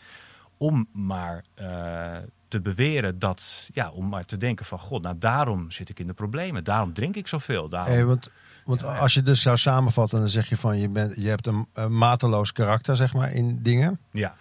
om 0.57 0.87
maar 0.93 1.45
eh, 1.55 2.17
te 2.49 2.61
beweren 2.61 3.19
dat, 3.19 3.69
ja, 3.73 3.91
om 3.91 4.09
maar 4.09 4.25
te 4.25 4.37
denken 4.37 4.67
van, 4.67 4.79
god, 4.79 5.03
nou 5.03 5.19
daarom 5.19 5.71
zit 5.71 5.89
ik 5.89 5.99
in 5.99 6.07
de 6.07 6.12
problemen. 6.12 6.65
Daarom 6.65 6.93
drink 6.93 7.17
ik 7.17 7.27
zoveel. 7.27 7.69
Daarom, 7.69 7.93
Hey, 7.93 8.05
want 8.05 8.31
want 8.65 8.85
als 8.85 9.15
je 9.15 9.23
dus 9.23 9.43
zou 9.43 9.57
samenvatten, 9.57 10.19
dan 10.19 10.29
zeg 10.29 10.49
je 10.49 10.57
van 10.57 10.79
je, 10.79 10.89
bent, 10.89 11.17
je 11.17 11.29
hebt 11.29 11.47
een, 11.47 11.67
een 11.73 11.99
mateloos 11.99 12.53
karakter, 12.53 12.97
zeg 12.97 13.15
maar, 13.15 13.33
in 13.33 13.62
dingen. 13.62 14.01
ja, 14.11 14.35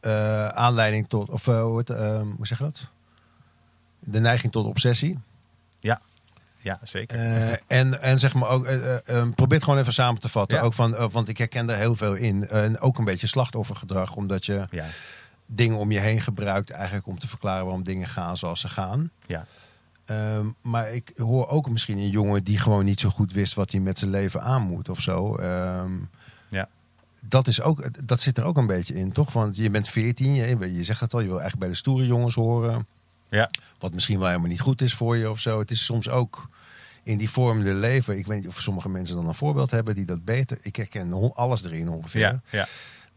Eh, 0.00 0.48
aanleiding 0.48 1.08
tot, 1.08 1.28
of 1.28 1.46
eh, 1.46 1.62
hoe, 1.62 1.78
het, 1.78 1.88
hoe 2.36 2.46
zeg 2.46 2.58
je 2.58 2.64
dat? 2.64 2.90
De 4.00 4.20
neiging 4.20 4.52
tot 4.52 4.66
obsessie. 4.66 5.18
ja, 5.80 6.00
zeker. 6.82 7.18
Eh, 7.18 7.52
en, 7.66 8.02
en 8.02 8.18
zeg 8.18 8.34
maar 8.34 8.48
ook, 8.48 8.64
eh, 8.64 8.74
eh, 8.96 9.18
eh, 9.20 9.28
probeer 9.34 9.56
het 9.56 9.64
gewoon 9.64 9.78
even 9.78 9.92
samen 9.92 10.20
te 10.20 10.28
vatten. 10.28 10.58
Ja. 10.58 10.64
Ook 10.64 10.74
van, 10.74 11.10
want 11.10 11.28
ik 11.28 11.38
herken 11.38 11.70
er 11.70 11.76
heel 11.76 11.94
veel 11.94 12.14
in. 12.14 12.48
En 12.48 12.80
ook 12.80 12.98
een 12.98 13.04
beetje 13.04 13.26
slachtoffergedrag, 13.26 14.16
omdat 14.16 14.46
je 14.46 14.66
ja, 14.70 14.86
dingen 15.46 15.76
om 15.76 15.90
je 15.90 15.98
heen 16.00 16.20
gebruikt, 16.20 16.70
eigenlijk 16.70 17.06
om 17.06 17.18
te 17.18 17.28
verklaren 17.28 17.64
waarom 17.64 17.82
dingen 17.82 18.08
gaan 18.08 18.36
zoals 18.36 18.60
ze 18.60 18.68
gaan. 18.68 19.10
ja, 19.26 19.46
Ehm, 20.04 20.46
maar 20.62 20.92
ik 20.94 21.12
hoor 21.16 21.48
ook 21.48 21.70
misschien 21.70 21.98
een 21.98 22.08
jongen 22.08 22.44
die 22.44 22.58
gewoon 22.58 22.84
niet 22.84 23.00
zo 23.00 23.08
goed 23.08 23.32
wist 23.32 23.54
wat 23.54 23.70
hij 23.70 23.80
met 23.80 23.98
zijn 23.98 24.10
leven 24.10 24.42
aan 24.42 24.62
moet 24.62 24.88
of 24.88 25.00
zo. 25.00 25.34
Ehm, 25.36 25.92
Ja. 26.48 26.68
Dat, 27.20 27.46
is 27.46 27.60
ook, 27.62 28.06
dat 28.08 28.20
zit 28.20 28.38
er 28.38 28.44
ook 28.44 28.56
een 28.56 28.66
beetje 28.66 28.94
in, 28.94 29.12
toch? 29.12 29.32
Want 29.32 29.56
je 29.56 29.70
bent 29.70 29.88
14, 29.88 30.34
je, 30.34 30.74
je 30.74 30.84
zegt 30.84 31.00
het 31.00 31.14
al, 31.14 31.20
je 31.20 31.26
wil 31.26 31.40
eigenlijk 31.40 31.60
bij 31.62 31.70
de 31.72 31.80
stoere 31.80 32.06
jongens 32.06 32.34
horen. 32.34 32.86
Ja. 33.28 33.50
Wat 33.78 33.92
misschien 33.94 34.18
wel 34.18 34.28
helemaal 34.28 34.48
niet 34.48 34.60
goed 34.60 34.80
is 34.82 34.94
voor 34.94 35.16
je 35.16 35.30
of 35.30 35.38
zo. 35.40 35.58
Het 35.58 35.70
is 35.70 35.84
soms 35.84 36.08
ook 36.08 36.48
in 37.02 37.18
die 37.18 37.30
vormende 37.30 37.74
leven. 37.74 38.18
Ik 38.18 38.26
weet 38.26 38.38
niet 38.38 38.48
of 38.48 38.62
sommige 38.62 38.88
mensen 38.88 39.16
dan 39.16 39.28
een 39.28 39.34
voorbeeld 39.34 39.70
hebben 39.70 39.94
die 39.94 40.04
dat 40.04 40.24
beter. 40.24 40.58
Ik 40.62 40.76
herken 40.76 41.32
alles 41.34 41.64
erin 41.64 41.88
ongeveer. 41.88 42.20
Ja, 42.20 42.40
ja, 42.50 42.66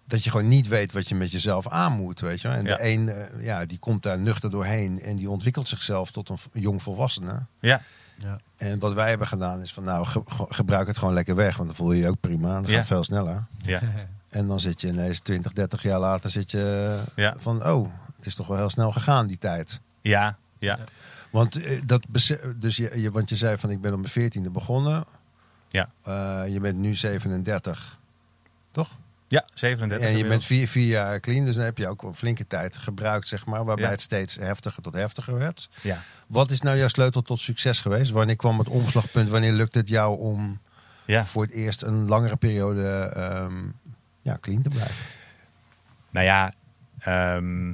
Dat 0.06 0.24
je 0.24 0.30
gewoon 0.32 0.48
niet 0.48 0.68
weet 0.68 0.92
wat 0.94 1.08
je 1.10 1.16
met 1.16 1.32
jezelf 1.32 1.68
aan 1.68 1.92
moet, 1.92 2.20
weet 2.20 2.42
je 2.42 2.48
wel. 2.48 2.58
En 2.58 2.66
Ja. 2.66 2.76
de 2.76 2.84
een, 2.90 3.10
eh, 3.10 3.46
ja, 3.46 3.66
die 3.66 3.80
komt 3.80 4.04
daar 4.04 4.20
nuchter 4.20 4.52
doorheen 4.52 5.02
en 5.02 5.16
die 5.16 5.30
ontwikkelt 5.30 5.70
zichzelf 5.70 6.12
tot 6.12 6.30
een 6.30 6.38
jong 6.54 6.82
volwassene. 6.84 7.40
ja, 7.60 7.82
Ja. 8.18 8.40
En 8.58 8.80
wat 8.80 8.94
wij 8.94 9.10
hebben 9.10 9.28
gedaan 9.28 9.62
is 9.62 9.74
van 9.74 9.84
nou, 9.84 10.06
ge- 10.06 10.22
ge- 10.26 10.46
gebruik 10.50 10.88
het 10.88 10.98
gewoon 10.98 11.14
lekker 11.14 11.36
weg. 11.36 11.56
Want 11.58 11.68
dan 11.68 11.78
voel 11.78 11.92
je 11.92 12.02
je 12.02 12.08
ook 12.10 12.20
prima. 12.20 12.60
Dat 12.62 12.70
Ja. 12.70 12.78
gaat 12.78 12.86
veel 12.88 13.04
sneller. 13.04 13.46
ja, 13.62 13.82
En 14.30 14.48
dan 14.48 14.60
zit 14.60 14.82
je 14.82 14.88
ineens 14.88 15.20
20, 15.20 15.54
30 15.54 15.82
jaar 15.82 16.00
later 16.00 16.30
zit 16.30 16.52
je 16.52 16.98
Ja. 17.16 17.36
van 17.38 17.66
oh, 17.66 17.90
het 18.16 18.26
is 18.26 18.36
toch 18.36 18.48
wel 18.48 18.58
heel 18.58 18.70
snel 18.70 18.92
gegaan 18.92 19.28
die 19.28 19.38
tijd. 19.38 19.82
Ja, 20.08 20.38
ja, 20.60 20.80
Want, 21.32 21.64
eh, 21.64 21.82
dat 21.86 22.06
dus 22.56 22.76
je, 22.78 22.92
je, 23.02 23.12
want 23.12 23.30
je 23.30 23.36
zei 23.36 23.58
van 23.58 23.70
ik 23.70 23.82
ben 23.82 23.94
op 23.94 24.00
mijn 24.14 24.32
14e 24.32 24.52
begonnen. 24.52 25.06
Ja. 25.70 25.90
Eh, 26.04 26.44
je 26.54 26.60
bent 26.60 26.78
nu 26.78 26.96
37. 26.96 28.00
Toch? 28.72 28.98
ja, 29.28 29.46
37. 29.54 30.08
en 30.08 30.18
je 30.18 30.28
bent 30.28 30.44
vier, 30.44 30.68
vier 30.68 30.88
jaar 30.88 31.20
clean. 31.20 31.46
Dus 31.46 31.56
dan 31.56 31.66
heb 31.66 31.78
je 31.78 31.88
ook 31.88 32.02
een 32.04 32.16
flinke 32.16 32.48
tijd 32.48 32.78
gebruikt, 32.78 33.28
zeg 33.28 33.46
maar. 33.46 33.66
Waarbij 33.66 33.86
Ja. 33.86 33.92
het 33.92 34.02
steeds 34.02 34.36
heftiger 34.36 34.84
tot 34.84 34.94
heftiger 34.94 35.38
werd. 35.38 35.70
Ja. 35.82 36.02
Wat 36.28 36.52
is 36.52 36.62
nou 36.62 36.78
jouw 36.78 36.88
sleutel 36.88 37.22
tot 37.22 37.40
succes 37.40 37.82
geweest? 37.82 38.12
Wanneer 38.12 38.36
kwam 38.36 38.60
het 38.60 38.68
omslagpunt? 38.70 39.30
Wanneer 39.30 39.52
lukt 39.54 39.76
het 39.76 39.90
jou 39.90 40.18
om 40.20 40.60
Ja. 41.06 41.26
voor 41.26 41.44
het 41.44 41.52
eerst 41.52 41.82
een 41.82 42.08
langere 42.08 42.36
periode 42.36 42.88
ehm, 43.16 43.64
ja, 44.22 44.38
clean 44.42 44.62
te 44.62 44.70
blijven? 44.70 45.06
Nou 46.10 46.26
ja, 46.26 46.52
ehm, 47.00 47.74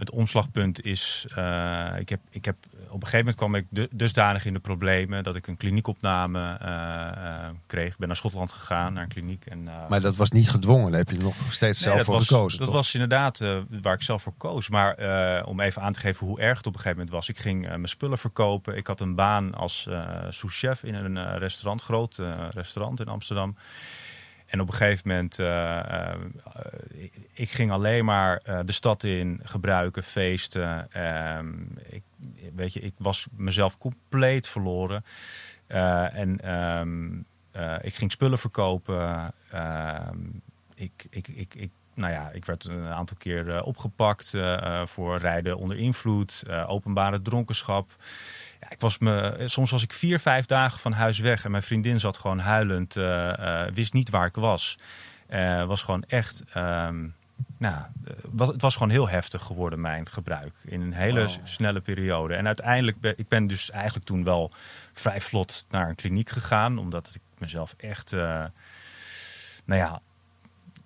het 0.00 0.10
omslagpunt 0.10 0.84
is. 0.84 1.26
eh, 1.34 1.88
ik, 1.98 2.08
heb, 2.08 2.20
ik 2.30 2.44
heb, 2.44 2.56
op 2.72 3.02
een 3.02 3.08
gegeven 3.08 3.18
moment 3.18 3.36
kwam 3.36 3.54
ik 3.54 3.66
du- 3.70 3.88
dusdanig 3.90 4.44
in 4.44 4.52
de 4.52 4.58
problemen 4.60 5.24
dat 5.24 5.34
ik 5.36 5.46
een 5.46 5.56
kliniekopname 5.56 6.56
eh, 6.60 7.06
eh, 7.08 7.48
kreeg. 7.66 7.90
Ik 7.92 7.96
ben 7.98 8.08
naar 8.08 8.16
Schotland 8.16 8.52
gegaan, 8.52 8.92
naar 8.92 9.02
een 9.02 9.08
kliniek. 9.08 9.46
En, 9.46 9.68
Maar 9.88 10.00
dat 10.00 10.16
was 10.16 10.30
niet 10.30 10.50
gedwongen. 10.50 10.90
Daar 10.90 11.00
heb 11.00 11.10
je 11.10 11.18
nog 11.18 11.34
steeds 11.50 11.84
Nee, 11.84 11.92
zelf 11.94 12.04
voor 12.04 12.14
was, 12.14 12.26
gekozen. 12.26 12.58
Dat 12.58 12.66
toch? 12.66 12.76
was 12.76 12.94
inderdaad 12.94 13.38
waar 13.82 13.94
ik 13.94 14.02
zelf 14.02 14.22
voor 14.22 14.34
koos. 14.36 14.68
Maar 14.68 14.94
om 15.44 15.60
even 15.60 15.82
aan 15.82 15.92
te 15.92 16.00
geven 16.00 16.26
hoe 16.26 16.40
erg 16.40 16.56
het 16.58 16.66
op 16.66 16.72
een 16.74 16.80
gegeven 16.80 16.98
moment 16.98 17.16
was. 17.16 17.28
Ik 17.28 17.38
ging 17.38 17.60
mijn 17.68 17.88
spullen 17.88 18.18
verkopen. 18.18 18.76
Ik 18.76 18.86
had 18.86 19.00
een 19.00 19.14
baan 19.14 19.54
als 19.54 19.88
souschef 20.28 20.82
in 20.82 20.94
een 20.94 21.38
restaurant, 21.38 21.82
groot 21.82 22.18
restaurant 22.50 23.00
in 23.00 23.08
Amsterdam. 23.08 23.56
En 24.50 24.60
op 24.60 24.68
een 24.68 24.74
gegeven 24.74 25.08
moment, 25.08 25.38
eh, 25.38 25.78
eh, 25.78 26.18
ik, 27.32 27.50
ging 27.50 27.70
alleen 27.70 28.04
maar 28.04 28.36
eh, 28.36 28.58
de 28.64 28.72
stad 28.72 29.04
in, 29.04 29.40
gebruiken, 29.42 30.02
feesten. 30.02 30.92
Ehm, 30.92 31.52
ik, 31.88 32.02
weet 32.54 32.72
je, 32.72 32.80
ik 32.80 32.94
was 32.98 33.26
mezelf 33.36 33.78
compleet 33.78 34.48
verloren. 34.48 35.04
En 35.66 36.40
ehm, 36.40 37.22
eh, 37.50 37.76
ik 37.80 37.94
ging 37.94 38.12
spullen 38.12 38.38
verkopen. 38.38 39.32
Ehm, 39.50 40.18
ik, 40.74 41.06
ik, 41.10 41.28
ik, 41.28 41.54
ik, 41.54 41.70
nou 41.94 42.12
ja, 42.12 42.30
ik 42.30 42.44
werd 42.44 42.64
een 42.64 42.86
aantal 42.86 43.16
keer 43.16 43.62
opgepakt 43.62 44.34
voor 44.84 45.18
rijden 45.18 45.56
onder 45.56 45.76
invloed, 45.76 46.42
eh, 46.46 46.70
openbare 46.70 47.22
dronkenschap. 47.22 47.92
Ja, 48.60 48.70
ik 48.70 48.80
was 48.80 48.98
me, 48.98 49.42
soms 49.46 49.70
was 49.70 49.82
ik 49.82 49.92
vier, 49.92 50.20
vijf 50.20 50.46
dagen 50.46 50.80
van 50.80 50.92
huis 50.92 51.18
weg 51.18 51.44
en 51.44 51.50
mijn 51.50 51.62
vriendin 51.62 52.00
zat 52.00 52.16
gewoon 52.16 52.38
huilend, 52.38 52.96
eh, 52.96 53.64
eh, 53.66 53.74
wist 53.74 53.92
niet 53.92 54.10
waar 54.10 54.26
ik 54.26 54.34
was. 54.34 54.78
Eh, 55.26 55.64
was 55.64 55.82
gewoon 55.82 56.02
echt, 56.02 56.42
ehm, 56.52 57.08
nou, 57.58 57.82
was, 58.30 58.48
het 58.48 58.62
was 58.62 58.74
gewoon 58.74 58.90
heel 58.90 59.08
heftig 59.08 59.42
geworden, 59.42 59.80
mijn 59.80 60.08
gebruik. 60.08 60.54
In 60.64 60.80
een 60.80 60.92
hele 60.92 61.24
Wow. 61.24 61.46
snelle 61.46 61.80
periode. 61.80 62.34
En 62.34 62.46
uiteindelijk, 62.46 63.00
ben, 63.00 63.14
ik 63.16 63.28
ben 63.28 63.46
dus 63.46 63.70
eigenlijk 63.70 64.06
toen 64.06 64.24
wel 64.24 64.52
vrij 64.92 65.20
vlot 65.20 65.66
naar 65.70 65.88
een 65.88 65.94
kliniek 65.94 66.28
gegaan, 66.30 66.78
omdat 66.78 67.10
ik 67.14 67.20
mezelf 67.38 67.74
echt, 67.78 68.10
nou 68.10 68.50
ja, 69.64 70.00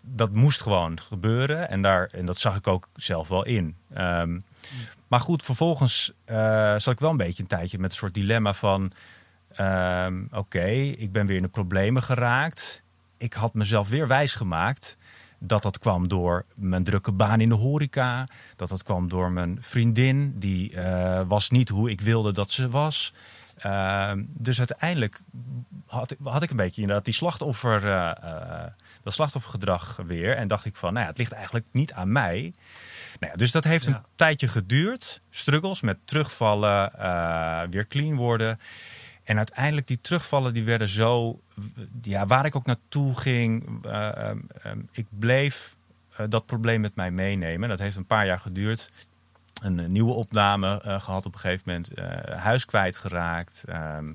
dat 0.00 0.32
moest 0.32 0.60
gewoon 0.60 1.00
gebeuren. 1.00 1.68
En, 1.68 1.82
daar, 1.82 2.06
en 2.06 2.26
dat 2.26 2.38
zag 2.38 2.56
ik 2.56 2.66
ook 2.66 2.88
zelf 2.94 3.28
wel 3.28 3.44
in. 3.44 3.76
Ehm, 3.94 4.38
Maar 5.14 5.23
goed, 5.23 5.42
vervolgens 5.42 6.12
eh 6.25 6.75
zat 6.76 6.92
ik 6.92 6.99
wel 6.99 7.11
een 7.11 7.16
beetje 7.16 7.42
een 7.42 7.49
tijdje 7.49 7.78
met 7.78 7.90
een 7.90 7.97
soort 7.97 8.14
dilemma 8.14 8.54
van... 8.54 8.92
ehm, 9.52 10.25
Oké, 10.33 10.64
ik 10.66 11.12
ben 11.12 11.26
weer 11.26 11.37
in 11.37 11.42
de 11.42 11.49
problemen 11.49 12.02
geraakt. 12.02 12.83
Ik 13.16 13.33
had 13.33 13.54
mezelf 13.54 13.88
weer 13.88 14.09
wijsgemaakt 14.09 14.97
dat 15.38 15.62
dat 15.62 15.78
kwam 15.78 16.09
door 16.09 16.44
mijn 16.54 16.85
drukke 16.85 17.12
baan 17.12 17.40
in 17.40 17.49
de 17.49 17.54
horeca. 17.54 18.26
Dat 18.56 18.68
dat 18.68 18.83
kwam 18.83 19.09
door 19.09 19.33
mijn 19.33 19.59
vriendin. 19.61 20.38
Die 20.38 20.75
eh, 20.76 21.21
was 21.26 21.50
niet 21.50 21.68
hoe 21.68 21.90
ik 21.90 22.00
wilde 22.00 22.33
dat 22.33 22.50
ze 22.50 22.71
was. 22.71 23.14
Ehm, 23.56 24.25
dus 24.28 24.59
uiteindelijk 24.59 25.21
had 25.94 26.10
ik, 26.10 26.18
had 26.22 26.42
ik 26.42 26.50
een 26.50 26.56
beetje 26.56 26.80
inderdaad 26.80 27.04
die 27.04 27.14
slachtoffer, 27.14 27.90
eh, 27.90 28.64
dat 29.02 29.12
slachtoffergedrag 29.12 29.96
weer. 30.06 30.36
En 30.36 30.48
dacht 30.48 30.64
ik 30.64 30.76
van, 30.76 30.92
nou 30.92 31.04
ja, 31.04 31.10
het 31.10 31.18
ligt 31.18 31.32
eigenlijk 31.32 31.66
niet 31.72 31.92
aan 31.92 32.12
mij. 32.12 32.54
Nou 33.20 33.32
ja, 33.32 33.38
dus 33.38 33.52
dat 33.52 33.64
heeft 33.64 33.84
Ja. 33.84 33.94
een 33.96 34.02
tijdje 34.14 34.48
geduurd. 34.48 35.22
Struggles 35.30 35.80
met 35.80 35.98
terugvallen, 36.04 36.98
eh, 36.98 37.62
weer 37.70 37.86
clean 37.86 38.16
worden. 38.16 38.58
En 39.24 39.36
uiteindelijk 39.36 39.86
die 39.86 40.00
terugvallen 40.00 40.54
die 40.54 40.64
werden 40.64 40.88
zo... 40.88 41.40
Ja, 42.02 42.26
waar 42.26 42.44
ik 42.44 42.56
ook 42.56 42.66
naartoe 42.66 43.16
ging, 43.16 43.78
ehm, 43.84 44.38
ik 44.92 45.06
bleef 45.10 45.76
dat 46.28 46.46
probleem 46.46 46.80
met 46.80 46.94
mij 46.94 47.10
meenemen. 47.10 47.68
Dat 47.68 47.78
heeft 47.78 47.96
een 47.96 48.06
paar 48.06 48.26
jaar 48.26 48.40
geduurd. 48.40 48.90
Een, 49.62 49.92
nieuwe 49.92 50.12
opname 50.12 50.80
eh, 50.80 51.00
gehad 51.00 51.26
op 51.26 51.34
een 51.34 51.40
gegeven 51.40 51.62
moment. 51.66 51.90
huis 52.38 52.64
kwijtgeraakt. 52.64 53.64
ehm 53.66 54.12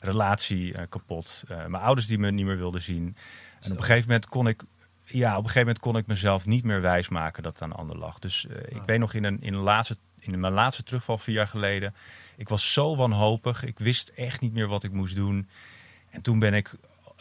relatie 0.00 0.74
eh, 0.74 0.82
kapot. 0.88 1.42
eh, 1.48 1.56
mijn 1.66 1.82
ouders 1.82 2.06
die 2.06 2.18
me 2.18 2.30
niet 2.30 2.46
meer 2.46 2.56
wilden 2.58 2.82
zien. 2.82 3.16
En 3.60 3.70
op 3.70 3.76
een 3.76 3.84
gegeven 3.84 4.06
moment 4.08 4.26
kon 4.28 4.48
ik... 4.48 4.62
Ja, 5.04 5.30
op 5.30 5.36
een 5.36 5.42
gegeven 5.42 5.60
moment 5.60 5.78
kon 5.78 5.96
ik 5.96 6.06
mezelf 6.06 6.46
niet 6.46 6.64
meer 6.64 6.80
wijsmaken 6.80 7.42
dat 7.42 7.52
het 7.52 7.62
aan 7.62 7.72
ander 7.76 7.98
lag. 7.98 8.18
Dus 8.18 8.46
eh, 8.46 8.56
ik 8.68 8.80
Ah. 8.80 8.84
weet 8.86 8.98
nog 8.98 9.14
in, 9.14 9.24
een, 9.24 9.40
in, 9.42 9.54
een 9.54 9.60
laatste, 9.60 9.96
in 10.18 10.40
mijn 10.40 10.52
laatste 10.52 10.82
terugval 10.82 11.18
vier 11.18 11.34
jaar 11.34 11.48
geleden. 11.48 11.94
Ik 12.36 12.48
was 12.48 12.72
zo 12.72 12.96
wanhopig. 12.96 13.64
Ik 13.64 13.78
wist 13.78 14.08
echt 14.08 14.40
niet 14.40 14.52
meer 14.52 14.68
wat 14.68 14.84
ik 14.84 14.92
moest 14.92 15.16
doen. 15.16 15.48
En 16.10 16.22
toen 16.22 16.38
ben 16.38 16.54
ik 16.54 16.74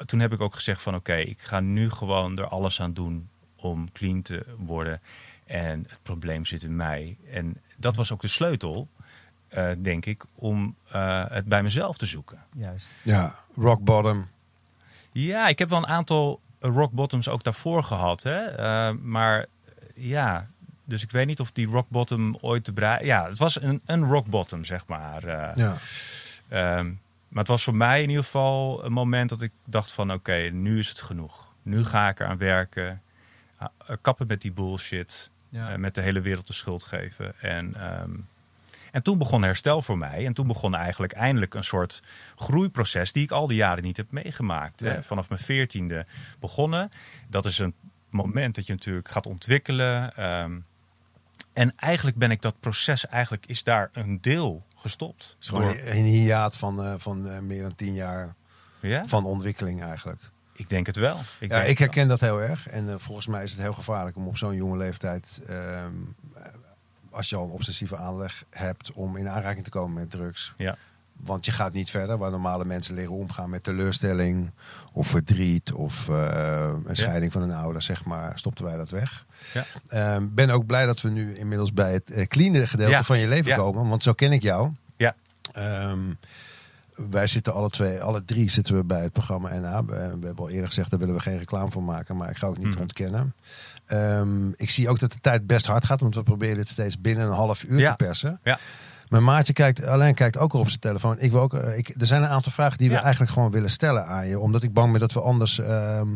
toen 0.05 0.19
heb 0.19 0.33
ik 0.33 0.41
ook 0.41 0.55
gezegd 0.55 0.81
van 0.81 0.95
oké, 0.95 1.15
ik 1.15 1.41
ga 1.41 1.59
nu 1.59 1.89
gewoon 1.89 2.38
er 2.38 2.48
alles 2.48 2.81
aan 2.81 2.93
doen 2.93 3.29
om 3.55 3.91
clean 3.91 4.21
te 4.21 4.45
worden. 4.57 5.01
En 5.45 5.86
het 5.89 6.00
probleem 6.03 6.45
zit 6.45 6.63
in 6.63 6.75
mij. 6.75 7.17
En 7.31 7.62
dat 7.77 7.95
was 7.95 8.12
ook 8.12 8.21
de 8.21 8.27
sleutel, 8.27 8.89
eh, 9.50 9.70
denk 9.77 10.06
ik, 10.06 10.24
om 10.36 10.75
eh, 10.91 11.25
het 11.29 11.46
bij 11.46 11.63
mezelf 11.63 11.98
te 11.98 12.06
zoeken. 12.06 12.44
Juist. 12.56 12.88
Ja, 13.01 13.36
rock 13.56 13.79
bottom. 13.84 14.27
Ja, 15.12 15.48
ik 15.48 15.60
heb 15.60 15.70
wel 15.70 15.77
een 15.77 15.88
aantal 15.88 16.39
rock 16.60 16.91
bottoms 16.91 17.27
ook 17.29 17.44
daarvoor 17.44 17.84
gehad. 17.84 18.24
Hè? 18.24 18.39
Eh, 18.46 18.91
maar 19.01 19.46
ja, 19.96 20.48
dus 20.86 21.03
ik 21.03 21.12
weet 21.12 21.27
niet 21.27 21.39
of 21.39 21.51
die 21.51 21.68
rock 21.68 21.89
bottom 21.89 22.38
ooit 22.41 22.63
te 22.63 22.72
bereiken... 22.72 23.06
Ja, 23.08 23.27
het 23.27 23.38
was 23.38 23.62
een, 23.62 23.82
een 23.86 24.03
rock 24.06 24.25
bottom, 24.27 24.63
zeg 24.65 24.86
maar. 24.88 25.24
eh. 25.24 25.56
Ja. 25.56 25.75
Ehm, 26.48 26.86
maar 27.27 27.39
het 27.39 27.48
was 27.48 27.63
voor 27.63 27.75
mij 27.75 28.01
in 28.03 28.10
ieder 28.10 28.24
geval 28.24 28.86
een 28.86 28.91
moment 28.91 29.29
dat 29.29 29.41
ik 29.41 29.51
dacht 29.65 29.91
van 29.91 30.12
oké, 30.13 30.34
nu 30.38 30.79
is 30.79 30.89
het 30.89 31.01
genoeg. 31.01 31.53
Nu 31.62 31.86
ga 31.86 32.10
ik 32.10 32.20
eraan 32.20 32.38
werken. 32.38 33.01
Ah, 33.58 33.68
kappen 34.01 34.27
met 34.27 34.41
die 34.41 34.51
bullshit. 34.51 35.29
Ja. 35.50 35.70
eh, 35.72 35.77
met 35.77 35.96
de 35.96 36.01
hele 36.01 36.22
wereld 36.22 36.48
de 36.48 36.53
schuld 36.53 36.84
geven. 36.84 37.39
En, 37.41 37.75
ehm, 37.75 38.12
en 38.91 39.03
toen 39.03 39.17
begon 39.17 39.43
herstel 39.43 39.81
voor 39.81 39.98
mij. 39.98 40.25
En 40.25 40.34
toen 40.34 40.48
begon 40.48 40.75
eigenlijk 40.75 41.13
eindelijk 41.13 41.53
een 41.53 41.63
soort 41.63 42.03
groeiproces 42.36 43.12
die 43.12 43.24
ik 43.24 43.31
al 43.31 43.48
die 43.48 43.58
jaren 43.58 43.84
niet 43.84 43.98
heb 43.98 44.12
meegemaakt. 44.12 44.79
Ja. 44.79 45.03
Vanaf 45.03 45.29
mijn 45.29 45.41
veertiende 45.41 46.05
begonnen. 46.39 46.89
Dat 47.27 47.46
is 47.46 47.60
een 47.60 47.74
moment 48.10 48.55
dat 48.55 48.65
je 48.65 48.74
natuurlijk 48.74 49.10
gaat 49.10 49.27
ontwikkelen. 49.27 50.15
ehm, 50.15 50.60
en 51.53 51.74
eigenlijk 51.75 52.17
ben 52.17 52.31
ik 52.31 52.41
dat 52.41 52.60
proces, 52.60 53.08
eigenlijk 53.08 53.46
is 53.46 53.63
daar 53.63 53.89
een 53.93 54.22
deel 54.22 54.65
gestopt. 54.75 55.36
Is 55.41 55.48
gewoon 55.48 55.75
een 55.86 56.03
hiaat 56.03 56.58
van, 56.58 56.84
eh, 56.84 56.93
van 56.98 57.29
eh, 57.29 57.39
meer 57.39 57.62
dan 57.62 57.75
tien 57.75 57.93
jaar 57.93 58.36
ja? 58.79 59.05
van 59.05 59.25
ontwikkeling 59.25 59.84
eigenlijk. 59.84 60.31
Ik 60.60 60.69
denk 60.69 60.86
het 60.86 60.96
wel. 60.96 61.19
Ik 61.39 61.51
ja, 61.51 61.63
ik 61.63 61.77
herken 61.77 62.08
dat 62.08 62.19
heel 62.19 62.41
erg. 62.41 62.67
En 62.67 62.89
eh, 62.89 62.96
volgens 62.98 63.27
mij 63.27 63.43
is 63.43 63.51
het 63.51 63.62
heel 63.62 63.74
gevaarlijk 63.74 64.15
om 64.15 64.27
op 64.27 64.38
zo'n 64.38 64.55
jonge 64.55 64.77
leeftijd, 64.77 65.41
ehm, 65.48 65.93
eh, 66.34 66.43
als 67.10 67.30
je 67.30 67.36
al 67.36 67.44
een 67.44 67.50
obsessieve 67.50 67.98
aanleg 67.98 68.44
hebt, 68.50 68.92
om 68.94 69.16
in 69.18 69.30
aanraking 69.30 69.63
te 69.63 69.70
komen 69.70 69.94
met 69.94 70.12
drugs. 70.12 70.54
Ja. 70.58 70.78
Want 71.18 71.46
je 71.46 71.51
gaat 71.51 71.74
niet 71.74 71.89
verder, 71.89 72.18
waar 72.18 72.32
normale 72.32 72.66
mensen 72.66 72.96
leren 72.96 73.12
omgaan 73.12 73.50
met 73.50 73.63
teleurstelling 73.63 74.51
of 74.94 75.08
verdriet 75.08 75.72
of 75.74 76.10
eh, 76.10 76.74
een 76.86 76.96
scheiding 76.96 77.32
van 77.32 77.42
een 77.42 77.51
ouder, 77.54 77.82
zeg 77.82 78.06
maar, 78.06 78.39
stopten 78.39 78.66
wij 78.66 78.78
dat 78.78 78.89
weg. 78.89 79.25
Ja. 79.54 79.66
Ehm, 79.88 80.28
ben 80.32 80.50
ook 80.50 80.66
blij 80.66 80.86
dat 80.86 81.01
we 81.01 81.10
nu 81.10 81.38
inmiddels 81.38 81.74
bij 81.74 81.94
het 81.94 82.12
eh, 82.12 82.25
clean 82.28 82.68
gedeelte 82.68 82.92
Ja. 82.94 83.04
van 83.04 83.20
je 83.20 83.28
leven 83.28 83.56
komen, 83.56 83.88
want 83.89 84.04
zo 84.04 84.13
ken 84.13 84.32
ik 84.32 84.42
jou. 84.42 84.72
Ja. 84.98 85.16
Ehm, 85.51 86.00
wij 87.10 87.27
zitten 87.27 87.53
alle 87.53 87.70
twee, 87.70 88.01
alle 88.01 88.25
drie 88.25 88.50
zitten 88.50 88.75
we 88.75 88.84
bij 88.84 89.01
het 89.01 89.12
programma 89.13 89.58
NA. 89.60 89.86
We, 89.86 89.91
we 89.94 90.25
hebben 90.25 90.38
al 90.38 90.50
eerder 90.50 90.68
gezegd, 90.68 90.89
daar 90.89 91.00
willen 91.00 91.15
we 91.15 91.22
geen 91.22 91.38
reclame 91.38 91.72
voor 91.72 91.84
maken, 91.84 92.18
maar 92.18 92.29
ik 92.29 92.38
ga 92.38 92.48
ook 92.48 92.58
niet 92.58 92.68
Mhm. 92.70 92.79
ontkennen. 92.82 93.34
Ehm, 93.86 94.50
ik 94.50 94.70
zie 94.70 94.89
ook 94.89 95.00
dat 95.00 95.12
de 95.12 95.20
tijd 95.22 95.48
best 95.48 95.65
hard 95.65 95.86
gaat, 95.86 96.01
want 96.01 96.15
we 96.15 96.24
proberen 96.24 96.56
dit 96.56 96.68
steeds 96.70 97.01
binnen 97.01 97.27
een 97.27 97.34
half 97.34 97.63
uur 97.63 97.79
Ja. 97.79 97.89
te 97.96 98.03
persen. 98.06 98.39
Ja. 98.44 98.60
Mijn 99.10 99.24
maatje 99.24 99.53
kijkt, 99.53 99.84
alleen 99.86 100.13
kijkt 100.13 100.38
ook 100.38 100.53
al 100.53 100.60
op 100.60 100.68
zijn 100.68 100.79
telefoon. 100.79 101.15
Ik 101.20 101.32
wil 101.32 101.41
ook, 101.41 101.53
eh, 101.53 101.77
ik, 101.77 101.94
er 102.00 102.06
zijn 102.06 102.24
een 102.24 102.29
aantal 102.29 102.51
vragen 102.51 102.77
die 102.77 102.89
we 102.89 102.96
eigenlijk 102.96 103.32
gewoon 103.32 103.51
willen 103.51 103.70
stellen 103.70 104.06
aan 104.06 104.27
je. 104.27 104.39
Omdat 104.39 104.63
ik 104.63 104.74
bang 104.74 104.91
ben 104.91 105.00
dat 105.00 105.13
we 105.13 105.22
anders 105.22 105.60
ehm, 105.60 106.08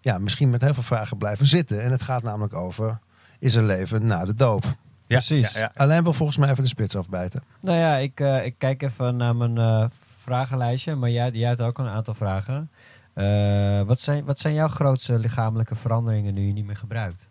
ja, 0.00 0.18
misschien 0.18 0.50
met 0.50 0.60
heel 0.62 0.74
veel 0.74 0.82
vragen 0.82 1.16
blijven 1.18 1.46
zitten. 1.46 1.82
En 1.82 1.90
het 1.90 2.02
gaat 2.02 2.22
namelijk 2.22 2.54
over, 2.54 2.98
is 3.38 3.54
er 3.54 3.62
leven 3.62 4.06
na 4.06 4.24
de 4.24 4.34
doop? 4.34 4.64
Ja, 4.64 5.16
Precies. 5.16 5.52
Ja, 5.52 5.60
ja. 5.60 5.72
Alleen 5.74 6.02
wil 6.02 6.12
volgens 6.12 6.38
mij 6.38 6.50
even 6.50 6.62
de 6.62 6.68
spits 6.68 6.96
afbijten. 6.96 7.42
Nou 7.60 7.78
ja, 7.78 7.96
ik, 7.96 8.20
eh, 8.20 8.44
ik 8.44 8.54
kijk 8.58 8.82
even 8.82 9.16
naar 9.16 9.36
mijn 9.36 9.58
eh, 9.58 9.84
vragenlijstje. 10.28 10.94
Maar 10.94 11.10
jij, 11.10 11.30
jij 11.30 11.48
had 11.48 11.60
ook 11.62 11.78
een 11.78 11.88
aantal 11.88 12.14
vragen. 12.14 12.70
Eh, 13.14 13.82
wat, 13.82 14.00
zijn, 14.00 14.24
wat 14.24 14.38
zijn 14.38 14.54
jouw 14.54 14.68
grootste 14.68 15.18
lichamelijke 15.18 15.74
veranderingen 15.76 16.34
nu 16.34 16.46
je 16.46 16.52
niet 16.52 16.66
meer 16.66 16.76
gebruikt? 16.76 17.28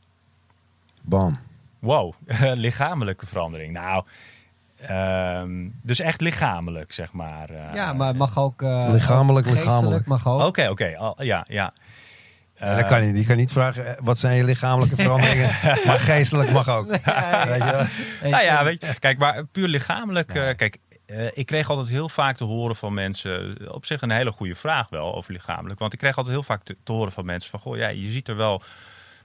Bam. 1.01 1.37
Wow, 1.79 2.13
lichamelijke 2.65 3.25
verandering. 3.27 3.73
Nou, 3.73 4.03
ehm, 4.81 5.67
dus 5.83 5.99
echt 5.99 6.21
lichamelijk, 6.21 6.91
zeg 6.91 7.11
maar. 7.11 7.49
eh. 7.49 7.73
ja, 7.73 7.93
maar 7.93 8.07
het 8.07 8.17
mag 8.17 8.37
ook... 8.37 8.61
eh, 8.61 8.87
Lichamelijk, 8.91 9.47
lichamelijk. 9.49 10.05
mag 10.05 10.27
ook. 10.27 10.41
Oké, 10.41 10.67
oké. 10.69 10.97
al- 10.97 11.23
Ja, 11.23 11.45
ja. 11.49 11.73
Ja, 12.59 12.75
dat 12.75 12.85
kan 12.87 13.05
niet. 13.05 13.17
Je 13.17 13.25
kan 13.25 13.35
niet 13.37 13.51
vragen, 13.51 13.97
wat 14.03 14.17
zijn 14.19 14.37
je 14.37 14.43
lichamelijke 14.43 14.95
veranderingen? 15.03 15.49
maar 15.85 15.99
geestelijk 15.99 16.51
mag 16.51 16.69
ook. 16.69 16.87
Ja, 17.05 17.45
ja, 17.45 17.47
Weet 17.47 17.57
je 18.21 18.29
nou 18.29 18.43
ja, 18.43 18.63
weet 18.63 18.81
je, 18.85 18.99
kijk, 18.99 19.17
maar 19.17 19.45
puur 19.45 19.67
lichamelijk. 19.67 20.33
Ja. 20.33 20.47
eh, 20.47 20.55
kijk, 20.55 20.77
eh, 21.07 21.25
ik 21.33 21.45
kreeg 21.45 21.69
altijd 21.69 21.87
heel 21.87 22.09
vaak 22.09 22.37
te 22.37 22.43
horen 22.43 22.75
van 22.75 22.93
mensen. 22.93 23.57
Op 23.73 23.85
zich 23.85 24.01
een 24.01 24.11
hele 24.11 24.31
goede 24.31 24.55
vraag 24.55 24.89
wel 24.89 25.15
over 25.15 25.31
lichamelijk. 25.33 25.79
Want 25.79 25.93
ik 25.93 25.99
kreeg 25.99 26.17
altijd 26.17 26.35
heel 26.35 26.43
vaak 26.43 26.63
te, 26.63 26.77
te 26.83 26.91
horen 26.91 27.11
van 27.11 27.25
mensen 27.25 27.49
van: 27.49 27.59
Goh, 27.59 27.77
ja, 27.77 27.87
je 27.87 28.09
ziet 28.11 28.27
er 28.27 28.35
wel 28.35 28.61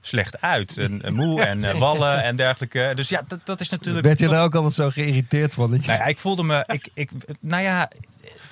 slecht 0.01 0.41
uit. 0.41 0.77
En, 0.77 1.01
en 1.01 1.13
moe 1.13 1.41
en 1.41 1.63
eh, 1.63 1.79
wallen 1.79 2.23
en 2.23 2.35
dergelijke. 2.35 2.91
Dus 2.95 3.09
ja, 3.09 3.23
dat, 3.27 3.39
dat 3.45 3.61
is 3.61 3.69
natuurlijk. 3.69 4.05
Werd 4.05 4.19
je 4.19 4.27
daar 4.27 4.43
ook 4.43 4.55
altijd 4.55 4.73
zo 4.73 4.89
geïrriteerd 4.89 5.53
van? 5.53 5.71
Dat 5.71 5.81
je- 5.81 5.87
Nou 5.87 5.99
ja, 5.99 6.05
ik 6.05 6.17
voelde 6.17 6.43
me. 6.43 6.63
Ik, 6.67 6.89
ik, 6.93 7.11
nou 7.39 7.63
ja, 7.63 7.89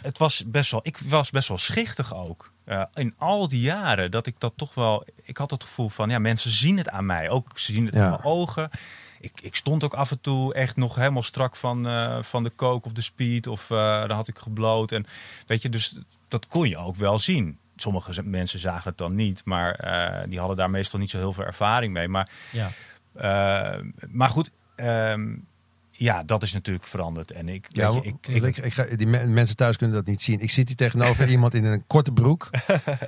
het 0.02 0.18
was 0.18 0.44
best 0.48 0.72
wel. 0.72 0.80
Ik 0.84 0.98
was 0.98 1.30
best 1.30 1.48
wel 1.48 1.58
schichtig 1.58 2.16
ook. 2.16 2.52
Eh, 2.66 2.84
in 2.94 3.14
al 3.18 3.48
die 3.48 3.62
jaren 3.62 4.12
dat 4.12 4.26
ik 4.26 4.36
dat 4.38 4.54
toch 4.56 4.74
wel. 4.74 5.06
Ik 5.24 5.38
had 5.38 5.52
het 5.52 5.64
gevoel 5.64 5.90
van. 5.90 6.10
Ja, 6.10 6.20
mensen 6.20 6.52
zien 6.52 6.78
het 6.78 6.90
aan 6.90 7.06
mij. 7.06 7.30
Ook 7.30 7.60
ze 7.60 7.74
zien 7.74 7.86
het 7.86 7.94
Ja. 7.96 8.04
aan 8.04 8.10
mijn 8.10 8.24
ogen. 8.24 8.70
Ik, 9.22 9.32
ik 9.42 9.56
stond 9.56 9.84
ook 9.84 9.94
af 9.94 10.12
en 10.12 10.22
toe 10.22 10.54
echt 10.54 10.76
nog 10.76 10.96
helemaal 10.96 11.24
strak 11.24 11.56
van, 11.56 11.88
eh, 11.88 12.24
van 12.24 12.44
de 12.44 12.52
coke 12.56 12.86
of 12.88 12.94
de 12.94 13.02
speed. 13.02 13.48
Of 13.48 13.70
eh 13.72 14.00
dan 14.00 14.12
had 14.18 14.28
ik 14.28 14.38
gebloot. 14.38 14.92
En 14.92 15.06
weet 15.46 15.62
je, 15.62 15.70
dus 15.70 15.98
dat 16.28 16.48
kon 16.48 16.70
je 16.70 16.78
ook 16.78 16.96
wel 16.96 17.20
zien. 17.20 17.58
Sommige 17.76 18.24
mensen 18.24 18.60
zagen 18.60 18.90
het 18.90 18.98
dan 18.98 19.16
niet, 19.16 19.42
maar 19.46 19.74
eh, 19.76 20.24
die 20.30 20.40
hadden 20.40 20.58
daar 20.58 20.70
meestal 20.70 21.00
niet 21.00 21.10
zo 21.10 21.18
heel 21.18 21.34
veel 21.34 21.44
ervaring 21.46 21.94
mee. 21.94 22.08
Maar 22.08 22.30
Ja. 22.52 22.70
maar 24.10 24.30
goed, 24.30 24.52
ehm, 24.76 25.30
ja, 25.92 26.24
dat 26.24 26.44
is 26.44 26.54
natuurlijk 26.54 26.86
veranderd. 26.88 27.32
En 27.32 27.50
ik, 27.50 27.66
Ja, 27.70 27.94
weet 27.94 28.04
je, 28.04 28.10
ik, 28.10 28.28
ik, 28.28 28.44
ik, 28.44 28.58
ik 28.66 28.74
ga, 28.74 28.86
die 28.96 29.08
me- 29.08 29.26
mensen 29.28 29.56
thuis 29.56 29.78
kunnen 29.78 29.96
dat 29.96 30.06
niet 30.06 30.22
zien. 30.22 30.40
Ik 30.40 30.50
zit 30.52 30.68
hier 30.68 30.78
tegenover 30.78 31.30
iemand 31.36 31.54
in 31.54 31.66
een 31.66 31.84
korte 31.88 32.12
broek. 32.12 32.50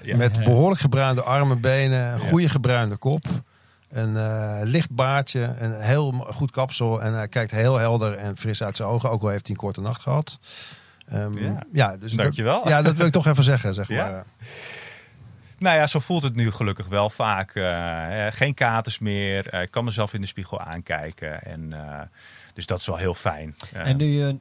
Ja. 0.03 0.17
Met 0.17 0.43
behoorlijk 0.43 0.81
gebruinde 0.81 1.23
armen, 1.23 1.61
benen. 1.61 2.13
Een 2.13 2.19
goede 2.19 2.49
gebruinde 2.49 2.95
kop. 2.97 3.23
Een 3.93 4.17
eh, 4.17 4.59
licht 4.63 4.91
baardje. 4.91 5.53
Een 5.57 5.81
heel 5.81 6.11
goed 6.11 6.51
kapsel. 6.51 7.01
En 7.01 7.13
hij 7.13 7.27
kijkt 7.27 7.51
heel 7.51 7.77
helder 7.77 8.13
en 8.15 8.37
fris 8.37 8.63
uit 8.63 8.75
zijn 8.77 8.89
ogen. 8.89 9.09
Ook 9.09 9.21
al 9.21 9.27
heeft 9.29 9.47
hij 9.47 9.55
een 9.55 9.61
korte 9.61 9.81
nacht 9.81 10.01
gehad. 10.01 10.39
Ehm, 11.07 11.37
Ja. 11.37 11.63
ja, 11.71 11.97
dus 11.97 12.13
Dankjewel. 12.13 12.59
Dat, 12.63 12.69
ja, 12.69 12.81
dat 12.81 12.97
wil 12.97 13.05
ik 13.05 13.11
toch 13.11 13.27
even 13.27 13.43
zeggen. 13.43 13.73
Zeg 13.73 13.87
Ja. 13.97 14.05
maar. 14.05 14.23
nou 15.57 15.77
ja, 15.77 15.87
zo 15.87 15.99
voelt 15.99 16.23
het 16.23 16.35
nu 16.35 16.51
gelukkig 16.51 16.87
wel 16.87 17.09
vaak. 17.09 17.55
eh, 17.55 18.27
eh, 18.27 18.33
geen 18.33 18.53
katers 18.53 18.99
meer. 18.99 19.47
Eh, 19.49 19.61
ik 19.61 19.71
kan 19.71 19.83
mezelf 19.83 20.13
in 20.13 20.21
de 20.21 20.27
spiegel 20.27 20.59
aankijken. 20.61 21.43
En, 21.43 21.73
eh, 21.73 22.01
dus 22.53 22.65
dat 22.65 22.79
is 22.79 22.85
wel 22.85 22.97
heel 22.97 23.13
fijn. 23.13 23.55
Eh, 23.73 23.87
En 23.87 23.97
nu 23.97 24.05
je... 24.05 24.37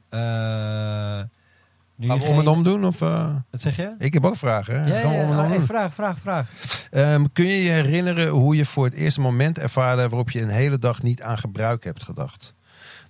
nu 2.03 2.09
Gaan 2.09 2.19
we 2.19 2.25
om 2.25 2.39
en 2.39 2.47
om 2.47 2.63
doen? 2.63 2.85
Of, 2.85 3.01
eh? 3.01 3.35
Wat 3.51 3.61
zeg 3.61 3.75
je? 3.75 3.93
Ik 3.97 4.13
heb 4.13 4.25
ook 4.25 4.37
vragen. 4.37 4.83
Hè? 4.83 4.93
Ja, 4.95 5.01
Gaan 5.01 5.11
we 5.11 5.23
om 5.23 5.31
en 5.31 5.45
om 5.45 5.51
doen? 5.51 5.61
vraag, 5.65 5.93
vraag, 5.93 6.19
vraag. 6.19 6.49
Ehm, 6.91 7.25
kun 7.33 7.45
je 7.45 7.63
je 7.63 7.69
herinneren 7.71 8.27
hoe 8.27 8.55
je 8.55 8.65
voor 8.65 8.85
het 8.85 8.93
eerste 8.93 9.21
moment 9.21 9.59
ervaarde 9.59 10.01
waarop 10.09 10.29
je 10.31 10.41
een 10.41 10.49
hele 10.49 10.79
dag 10.79 11.03
niet 11.03 11.21
aan 11.21 11.37
gebruik 11.37 11.83
hebt 11.83 12.03
gedacht? 12.03 12.53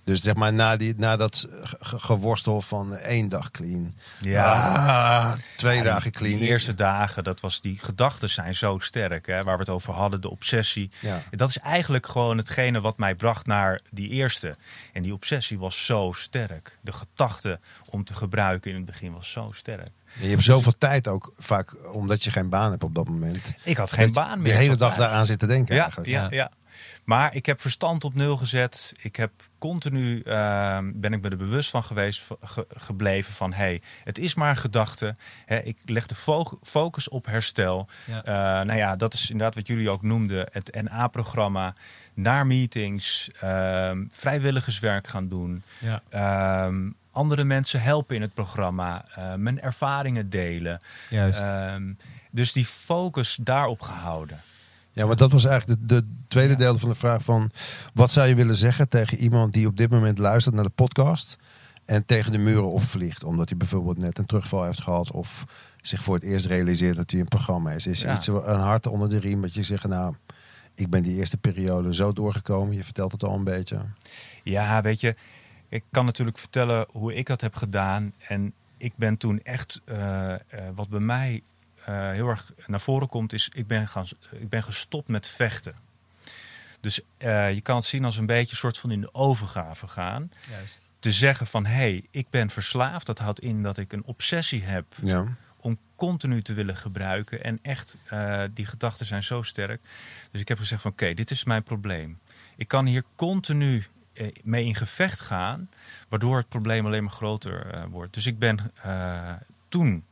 Dus 0.04 0.22
zeg 0.22 0.34
maar 0.34 0.52
na, 0.52 0.76
die, 0.76 0.94
na 0.96 1.16
dat 1.16 1.46
ge- 1.62 1.98
geworstel 1.98 2.60
van 2.62 2.96
één 2.96 3.28
dag 3.28 3.50
clean. 3.50 3.94
ja, 4.20 4.52
Ah, 4.52 5.32
twee 5.56 5.76
Ja, 5.76 5.82
dagen 5.82 6.10
clean. 6.12 6.38
Die 6.38 6.48
eerste 6.48 6.74
dagen, 6.74 7.24
dat 7.24 7.40
was 7.40 7.60
die 7.60 7.78
gedachten 7.82 8.30
zijn 8.30 8.54
zo 8.54 8.78
sterk. 8.78 9.26
Hè, 9.26 9.44
waar 9.44 9.54
we 9.54 9.60
het 9.60 9.68
over 9.70 9.92
hadden, 9.92 10.20
de 10.20 10.30
obsessie. 10.30 10.90
Ja. 11.00 11.22
Dat 11.30 11.48
is 11.48 11.58
eigenlijk 11.58 12.06
gewoon 12.06 12.36
hetgene 12.36 12.80
wat 12.80 12.98
mij 12.98 13.14
bracht 13.14 13.46
naar 13.46 13.80
die 13.90 14.08
eerste. 14.08 14.56
En 14.92 15.02
die 15.02 15.12
obsessie 15.12 15.58
was 15.58 15.84
zo 15.84 16.12
sterk. 16.16 16.78
De 16.80 16.92
gedachte 16.92 17.60
om 17.90 18.04
te 18.04 18.14
gebruiken 18.14 18.70
in 18.70 18.76
het 18.76 18.86
begin 18.86 19.12
was 19.12 19.30
zo 19.30 19.50
sterk. 19.54 19.90
En 20.16 20.22
je 20.24 20.28
hebt 20.30 20.42
zoveel 20.42 20.74
tijd 20.78 21.08
ook 21.08 21.32
vaak, 21.38 21.74
omdat 21.92 22.24
je 22.24 22.30
geen 22.30 22.48
baan 22.48 22.70
hebt 22.70 22.84
op 22.84 22.94
dat 22.94 23.08
moment. 23.08 23.52
Ik 23.64 23.76
had 23.76 23.92
geen 23.92 24.12
baan 24.12 24.42
meer. 24.42 24.52
De 24.52 24.58
hele 24.58 24.76
dag 24.76 24.94
daaraan 24.94 25.26
zitten 25.26 25.48
denken 25.48 25.74
Ja, 25.74 25.80
eigenlijk. 25.82 26.10
ja, 26.10 26.26
Ja. 26.30 26.50
Maar 27.04 27.34
ik 27.34 27.46
heb 27.46 27.60
verstand 27.60 28.04
op 28.04 28.14
nul 28.14 28.36
gezet. 28.36 28.92
Ik 29.02 29.16
heb 29.16 29.30
continu, 29.58 30.20
ehm, 30.20 30.92
ben 30.94 31.12
ik 31.12 31.20
me 31.22 31.28
er 31.28 31.36
bewust 31.36 31.70
van 31.70 31.84
geweest, 31.84 32.26
ge- 32.42 32.66
gebleven 32.74 33.34
van... 33.34 33.52
hey, 33.52 33.82
het 34.04 34.18
is 34.18 34.34
maar 34.34 34.50
een 34.50 34.56
gedachte. 34.56 35.16
Hè, 35.46 35.58
ik 35.58 35.76
leg 35.84 36.06
de 36.06 36.14
fo- 36.14 36.58
focus 36.62 37.08
op 37.08 37.26
herstel. 37.26 37.88
Ja. 38.06 38.24
Eh, 38.24 38.66
nou 38.66 38.78
ja, 38.78 38.96
dat 38.96 39.14
is 39.14 39.30
inderdaad 39.30 39.54
wat 39.54 39.66
jullie 39.66 39.90
ook 39.90 40.02
noemden. 40.02 40.48
Het 40.52 40.82
NA-programma, 40.82 41.74
naar 42.14 42.46
meetings, 42.46 43.30
ehm, 43.40 44.04
vrijwilligerswerk 44.10 45.06
gaan 45.06 45.28
doen. 45.28 45.62
Ja. 45.78 46.02
ehm, 46.08 46.90
andere 47.12 47.44
mensen 47.44 47.82
helpen 47.82 48.16
in 48.16 48.22
het 48.22 48.34
programma. 48.34 49.04
eh, 49.14 49.34
mijn 49.34 49.60
ervaringen 49.60 50.30
delen. 50.30 50.80
Juist. 51.10 51.40
Dus 52.30 52.52
die 52.52 52.66
focus 52.66 53.38
daarop 53.42 53.80
gehouden. 53.82 54.40
Ja, 54.94 55.06
maar 55.06 55.16
dat 55.16 55.32
was 55.32 55.44
eigenlijk 55.44 55.80
de, 55.80 55.86
de 55.86 56.06
tweede 56.28 56.52
Ja. 56.52 56.58
deel 56.58 56.78
van 56.78 56.88
de 56.88 56.94
vraag 56.94 57.22
van... 57.22 57.50
wat 57.94 58.10
zou 58.12 58.28
je 58.28 58.34
willen 58.34 58.56
zeggen 58.56 58.88
tegen 58.88 59.18
iemand 59.18 59.52
die 59.52 59.66
op 59.66 59.76
dit 59.76 59.90
moment 59.90 60.18
luistert 60.18 60.54
naar 60.54 60.64
de 60.64 60.70
podcast... 60.70 61.36
en 61.84 62.04
tegen 62.06 62.32
de 62.32 62.38
muren 62.38 62.70
opvliegt, 62.70 63.24
omdat 63.24 63.48
hij 63.48 63.58
bijvoorbeeld 63.58 63.98
net 63.98 64.18
een 64.18 64.26
terugval 64.26 64.64
heeft 64.64 64.80
gehad... 64.82 65.10
of 65.10 65.44
zich 65.80 66.02
voor 66.02 66.14
het 66.14 66.24
eerst 66.24 66.46
realiseert 66.46 66.96
dat 66.96 67.10
hij 67.10 67.20
een 67.20 67.28
programma 67.28 67.70
is. 67.70 67.86
Is 67.86 68.00
Ja. 68.02 68.14
iets, 68.14 68.26
een 68.26 68.42
hart 68.60 68.86
onder 68.86 69.08
de 69.08 69.18
riem, 69.18 69.42
dat 69.42 69.54
je 69.54 69.62
zegt... 69.62 69.86
nou, 69.86 70.14
ik 70.74 70.90
ben 70.90 71.02
die 71.02 71.16
eerste 71.16 71.36
periode 71.36 71.94
zo 71.94 72.12
doorgekomen. 72.12 72.76
Je 72.76 72.84
vertelt 72.84 73.12
het 73.12 73.24
al 73.24 73.34
een 73.34 73.44
beetje. 73.44 73.78
Ja, 74.42 74.82
weet 74.82 75.00
je, 75.00 75.16
ik 75.68 75.84
kan 75.90 76.04
natuurlijk 76.04 76.38
vertellen 76.38 76.86
hoe 76.92 77.14
ik 77.14 77.26
dat 77.26 77.40
heb 77.40 77.54
gedaan. 77.54 78.12
En 78.28 78.52
ik 78.76 78.92
ben 78.96 79.16
toen 79.16 79.40
echt, 79.42 79.80
eh, 79.84 80.32
eh, 80.32 80.38
wat 80.74 80.88
bij 80.88 81.00
mij 81.00 81.42
eh, 81.86 82.10
heel 82.10 82.28
erg 82.28 82.52
naar 82.66 82.80
voren 82.80 83.08
komt, 83.08 83.32
is 83.32 83.48
ik 83.52 83.66
ben, 83.66 83.88
gaan, 83.88 84.06
ik 84.30 84.48
ben 84.48 84.62
gestopt 84.62 85.08
met 85.08 85.26
vechten. 85.28 85.74
Dus 86.80 87.00
eh, 87.16 87.54
je 87.54 87.60
kan 87.60 87.76
het 87.76 87.84
zien 87.84 88.04
als 88.04 88.16
een 88.16 88.26
beetje 88.26 88.50
een 88.50 88.56
soort 88.56 88.78
van 88.78 88.90
in 88.90 89.00
de 89.00 89.14
overgave 89.14 89.88
gaan. 89.88 90.30
Juist. 90.50 90.88
Te 90.98 91.12
zeggen 91.12 91.46
van, 91.46 91.66
hé, 91.66 91.72
hey, 91.74 92.04
ik 92.10 92.26
ben 92.30 92.50
verslaafd. 92.50 93.06
Dat 93.06 93.18
houdt 93.18 93.40
in 93.40 93.62
dat 93.62 93.78
ik 93.78 93.92
een 93.92 94.04
obsessie 94.04 94.62
heb 94.62 94.84
Ja. 95.02 95.26
om 95.56 95.78
continu 95.96 96.42
te 96.42 96.52
willen 96.52 96.76
gebruiken. 96.76 97.44
En 97.44 97.58
echt, 97.62 97.96
eh, 98.08 98.42
die 98.54 98.66
gedachten 98.66 99.06
zijn 99.06 99.22
zo 99.22 99.42
sterk. 99.42 99.82
Dus 100.30 100.40
ik 100.40 100.48
heb 100.48 100.58
gezegd 100.58 100.82
van 100.82 100.90
oké, 100.90 101.14
dit 101.14 101.30
is 101.30 101.44
mijn 101.44 101.62
probleem. 101.62 102.18
Ik 102.56 102.68
kan 102.68 102.86
hier 102.86 103.02
continu 103.16 103.84
eh, 104.12 104.28
mee 104.42 104.64
in 104.64 104.74
gevecht 104.74 105.20
gaan, 105.20 105.70
waardoor 106.08 106.36
het 106.36 106.48
probleem 106.48 106.86
alleen 106.86 107.02
maar 107.02 107.12
groter 107.12 107.66
eh, 107.66 107.84
wordt. 107.90 108.14
Dus 108.14 108.26
ik 108.26 108.38
ben 108.38 108.72
eh, 108.82 109.32
toen 109.68 110.04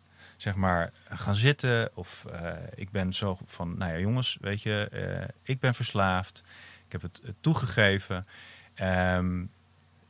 zeg 0.43 0.55
maar 0.55 0.93
gaan 1.09 1.35
zitten 1.35 1.91
of 1.95 2.25
eh, 2.25 2.53
ik 2.75 2.91
ben 2.91 3.13
zo 3.13 3.39
van, 3.47 3.79
nou 3.79 3.93
ja 3.93 3.99
jongens, 3.99 4.39
weet 4.41 4.63
je, 4.63 4.89
eh, 4.89 5.29
ik 5.43 5.61
ben 5.61 5.75
verslaafd. 5.75 6.43
Ik 6.87 6.93
heb 6.93 7.03
het 7.03 7.21
toegegeven. 7.41 8.25
Ehm, 8.75 9.45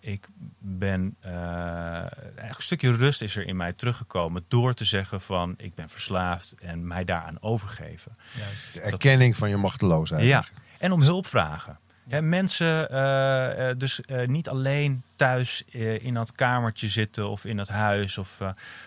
ik 0.00 0.28
ben 0.58 1.16
eh, 1.20 1.32
eigenlijk 1.32 2.56
een 2.56 2.62
stukje 2.62 2.94
rust 2.94 3.22
is 3.22 3.36
er 3.36 3.46
in 3.46 3.56
mij 3.56 3.72
teruggekomen 3.72 4.44
door 4.48 4.74
te 4.74 4.84
zeggen 4.84 5.20
van 5.20 5.54
ik 5.56 5.74
ben 5.74 5.88
verslaafd 5.88 6.54
en 6.60 6.86
mij 6.86 7.04
daaraan 7.04 7.42
overgeven. 7.42 8.12
Juist. 8.38 8.72
De 8.72 8.80
erkenning 8.80 9.36
van 9.36 9.48
je 9.48 9.56
machteloosheid. 9.56 10.24
Ja, 10.24 10.44
en 10.78 10.92
om 10.92 11.02
hulp 11.02 11.26
vragen. 11.26 11.78
Mensen, 12.20 12.90
eh, 12.90 13.70
eh, 13.70 13.78
dus 13.78 14.00
eh, 14.00 14.26
niet 14.26 14.48
alleen 14.48 15.02
thuis 15.16 15.64
in 16.00 16.14
dat 16.14 16.32
kamertje 16.32 16.88
zitten 16.88 17.28
of 17.28 17.44
in 17.44 17.56
dat 17.56 17.68
huis, 17.68 18.18
of, 18.18 18.38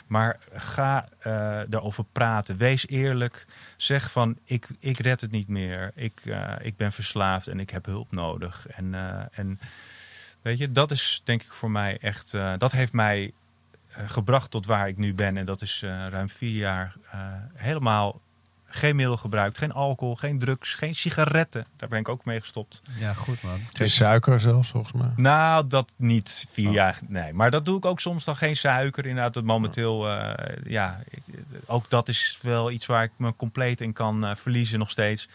maar 0.07 0.39
ga 0.53 1.05
daarover 1.67 2.03
praten. 2.11 2.57
Wees 2.57 2.87
eerlijk. 2.87 3.45
Zeg 3.77 4.11
van 4.11 4.37
ik, 4.43 4.67
ik 4.79 4.97
red 4.97 5.21
het 5.21 5.31
niet 5.31 5.47
meer. 5.47 5.91
Ik, 5.95 6.21
ik 6.61 6.77
ben 6.77 6.91
verslaafd 6.91 7.47
en 7.47 7.59
ik 7.59 7.69
heb 7.69 7.85
hulp 7.85 8.11
nodig. 8.11 8.67
En, 8.67 8.93
en 9.31 9.59
weet 10.41 10.57
je, 10.57 10.71
dat 10.71 10.91
is 10.91 11.21
denk 11.23 11.41
ik 11.41 11.51
voor 11.51 11.71
mij 11.71 11.97
echt, 12.01 12.31
dat 12.57 12.71
heeft 12.71 12.93
mij 12.93 13.33
gebracht 13.89 14.51
tot 14.51 14.65
waar 14.65 14.87
ik 14.87 14.97
nu 14.97 15.13
ben. 15.13 15.37
En 15.37 15.45
dat 15.45 15.61
is 15.61 15.81
ruim 16.09 16.29
vier 16.29 16.57
jaar 16.57 16.95
helemaal 17.53 18.21
geen 18.75 18.95
middel 18.95 19.17
gebruikt, 19.17 19.57
geen 19.57 19.71
alcohol, 19.71 20.15
geen 20.15 20.39
drugs, 20.39 20.73
geen 20.75 20.95
sigaretten. 20.95 21.65
Daar 21.77 21.89
ben 21.89 21.99
ik 21.99 22.09
ook 22.09 22.25
mee 22.25 22.39
gestopt. 22.39 22.81
Ja, 22.99 23.13
goed 23.13 23.41
man. 23.43 23.59
Geen 23.73 23.89
suiker 23.89 24.39
zelfs, 24.41 24.69
volgens 24.69 24.93
mij. 24.93 25.09
Nou, 25.15 25.67
dat 25.67 25.93
niet 25.97 26.45
vier 26.49 26.67
Oh. 26.67 26.73
jaar. 26.73 26.99
Nee, 27.07 27.33
maar 27.33 27.51
dat 27.51 27.65
doe 27.65 27.77
ik 27.77 27.85
ook 27.85 27.99
soms 27.99 28.23
dan 28.23 28.35
geen 28.35 28.55
suiker. 28.57 29.05
Inderdaad, 29.05 29.33
dat 29.33 29.43
momenteel, 29.43 30.09
eh, 30.09 30.55
ja, 30.65 30.99
ik- 31.09 31.23
ook 31.65 31.89
dat 31.89 32.07
is 32.09 32.37
wel 32.41 32.71
iets 32.71 32.85
waar 32.85 33.03
ik 33.03 33.11
me 33.17 33.35
compleet 33.35 33.81
in 33.81 33.93
kan 33.93 34.25
eh, 34.25 34.35
verliezen 34.35 34.79
nog 34.79 34.91
steeds. 34.91 35.27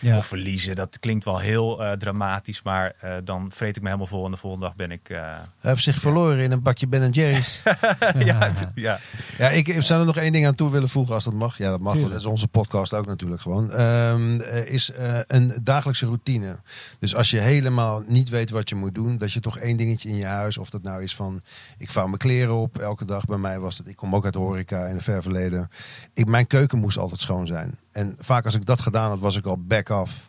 Ja. 0.00 0.16
Of 0.16 0.26
verliezen, 0.26 0.74
dat 0.74 0.98
klinkt 0.98 1.24
wel 1.24 1.38
heel 1.38 1.84
eh, 1.84 1.92
dramatisch, 1.92 2.62
maar 2.62 2.94
eh, 3.00 3.12
dan 3.24 3.50
vreet 3.54 3.76
ik 3.76 3.82
me 3.82 3.86
helemaal 3.88 4.06
vol 4.10 4.24
en 4.24 4.30
de 4.30 4.36
volgende 4.36 4.66
dag 4.66 4.76
ben 4.76 4.90
ik. 4.90 5.08
eh, 5.10 5.18
Hij 5.60 5.70
heeft 5.70 5.82
zich 5.82 5.98
verloren 6.00 6.38
in 6.38 6.52
een 6.52 6.62
bakje 6.62 6.86
Ben 6.88 7.10
Jerry's. 7.10 7.62
ja, 8.18 8.52
ja, 8.74 8.98
Ja, 9.38 9.48
ik 9.48 9.68
ik 9.68 9.82
zou 9.82 10.00
er 10.00 10.06
nog 10.06 10.16
één 10.16 10.32
ding 10.32 10.46
aan 10.46 10.54
toe 10.54 10.70
willen 10.70 10.88
voegen 10.88 11.14
als 11.14 11.24
dat 11.24 11.32
mag. 11.34 11.58
Ja, 11.58 11.70
dat 11.70 11.80
mag. 11.80 11.92
Tuurlijk. 11.92 12.12
Dat 12.12 12.20
is 12.22 12.26
onze 12.28 12.48
podcast 12.48 12.94
ook 12.94 13.06
natuurlijk 13.06 13.40
gewoon. 13.40 13.72
Ehm, 13.72 14.40
eh, 14.40 14.66
is 14.66 14.90
eh, 14.92 15.18
een 15.26 15.52
dagelijkse 15.62 16.06
routine. 16.06 16.56
Dus 16.98 17.14
als 17.14 17.30
je 17.30 17.38
helemaal 17.38 18.02
niet 18.06 18.28
weet 18.28 18.50
wat 18.50 18.68
je 18.68 18.74
moet 18.74 18.94
doen, 18.94 19.18
dat 19.18 19.32
je 19.32 19.40
toch 19.40 19.58
één 19.58 19.76
dingetje 19.76 20.08
in 20.08 20.16
je 20.16 20.24
huis, 20.24 20.58
of 20.58 20.70
dat 20.70 20.82
nou 20.82 21.02
is 21.02 21.14
van, 21.14 21.42
ik 21.78 21.90
vouw 21.90 22.06
mijn 22.06 22.18
kleren 22.18 22.54
op 22.54 22.78
elke 22.78 23.04
dag. 23.04 23.24
Bij 23.24 23.38
mij 23.38 23.58
was 23.58 23.78
het, 23.78 23.86
ik 23.88 23.96
kom 23.96 24.14
ook 24.14 24.24
uit 24.24 24.32
de 24.32 24.38
horeca 24.38 24.86
in 24.86 24.94
het 24.94 25.04
ver 25.04 25.22
verleden. 25.22 25.70
Ik, 26.14 26.26
mijn 26.26 26.46
keuken 26.46 26.78
moest 26.78 26.98
altijd 26.98 27.20
schoon 27.20 27.46
zijn. 27.46 27.78
En 27.92 28.16
vaak 28.18 28.44
als 28.44 28.54
ik 28.54 28.66
dat 28.66 28.80
gedaan 28.80 29.10
had, 29.10 29.18
was 29.20 29.36
ik 29.36 29.46
al 29.46 29.58
back 29.58 29.88
off. 29.88 30.26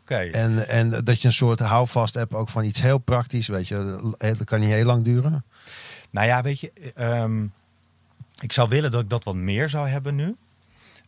oké. 0.00 0.16
En, 0.16 0.68
en 0.68 0.90
dat 1.04 1.20
je 1.20 1.26
een 1.26 1.32
soort 1.32 1.60
houvast 1.60 2.14
hebt 2.14 2.34
ook 2.34 2.48
van 2.48 2.64
iets 2.64 2.80
heel 2.80 2.98
praktisch, 2.98 3.46
weet 3.48 3.68
je. 3.68 4.14
Dat 4.18 4.44
kan 4.44 4.60
niet 4.60 4.68
heel 4.70 4.84
lang 4.84 5.04
duren. 5.04 5.44
Nou 6.10 6.26
ja, 6.26 6.42
weet 6.42 6.60
je, 6.60 6.72
ehm, 6.94 7.44
ik 8.40 8.52
zou 8.52 8.68
willen 8.68 8.90
dat 8.90 9.02
ik 9.02 9.08
dat 9.10 9.24
wat 9.24 9.34
meer 9.34 9.68
zou 9.68 9.88
hebben 9.88 10.14
nu. 10.14 10.36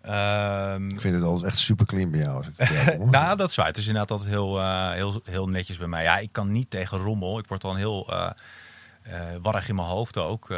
Ehm, 0.03 0.89
Ik 0.91 1.01
vind 1.01 1.15
het 1.15 1.25
altijd 1.25 1.47
echt 1.53 1.59
super 1.59 1.87
clean 1.87 2.11
bij 2.11 2.21
jou. 2.21 2.37
Als 2.37 2.47
ik 2.47 2.53
het 2.57 2.69
jou. 2.87 3.11
Nou, 3.11 3.37
dat 3.37 3.49
is 3.49 3.55
waar. 3.57 3.67
Het 3.67 3.77
is 3.79 3.87
inderdaad 3.87 4.11
altijd 4.11 4.31
heel, 4.31 4.59
eh, 4.61 4.93
heel, 4.93 5.21
heel 5.25 5.49
netjes 5.49 5.79
bij 5.79 5.87
mij. 5.89 6.03
Ja, 6.03 6.19
ik 6.19 6.33
kan 6.33 6.53
niet 6.53 6.71
tegen 6.71 6.99
rommel. 6.99 7.39
Ik 7.39 7.47
word 7.49 7.61
dan 7.61 7.77
heel 7.77 8.07
eh 8.13 8.31
eh, 9.03 9.21
warrig 9.43 9.69
in 9.69 9.75
mijn 9.75 9.89
hoofd 9.89 10.17
ook, 10.19 10.49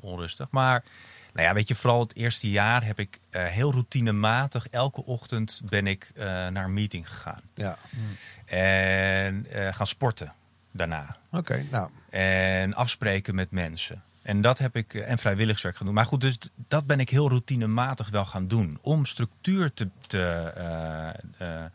onrustig. 0.00 0.46
Maar, 0.50 0.84
nou 1.32 1.46
ja, 1.46 1.54
weet 1.54 1.68
je, 1.68 1.74
vooral 1.74 2.00
het 2.00 2.16
eerste 2.16 2.50
jaar 2.50 2.84
heb 2.84 2.98
ik 2.98 3.18
eh, 3.30 3.44
heel 3.46 3.72
routinematig... 3.72 4.68
elke 4.68 5.04
ochtend 5.04 5.60
ben 5.64 5.86
ik 5.86 6.10
eh, 6.14 6.24
naar 6.24 6.64
een 6.64 6.72
meeting 6.74 7.08
gegaan. 7.08 7.40
ja, 7.54 7.76
En 8.46 9.46
eh, 9.50 9.74
gaan 9.74 9.86
sporten 9.86 10.32
daarna. 10.72 11.16
oké. 11.30 11.64
nou, 11.70 11.90
En 12.10 12.74
afspreken 12.74 13.34
met 13.34 13.50
mensen. 13.50 14.02
En 14.22 14.40
dat 14.40 14.58
heb 14.58 14.76
ik, 14.76 14.94
en 14.94 15.18
vrijwilligerswerk 15.18 15.76
gaan 15.76 15.86
doen. 15.86 15.94
Maar 15.94 16.06
goed, 16.06 16.20
dus 16.20 16.38
dat 16.68 16.86
ben 16.86 17.00
ik 17.00 17.08
heel 17.10 17.28
routinematig 17.28 18.10
wel 18.10 18.24
gaan 18.24 18.48
doen. 18.48 18.78
Om 18.82 19.04
structuur 19.04 19.72
te, 19.74 19.88
te, 20.06 20.52
eh, 20.56 21.08
eh, 21.64 21.70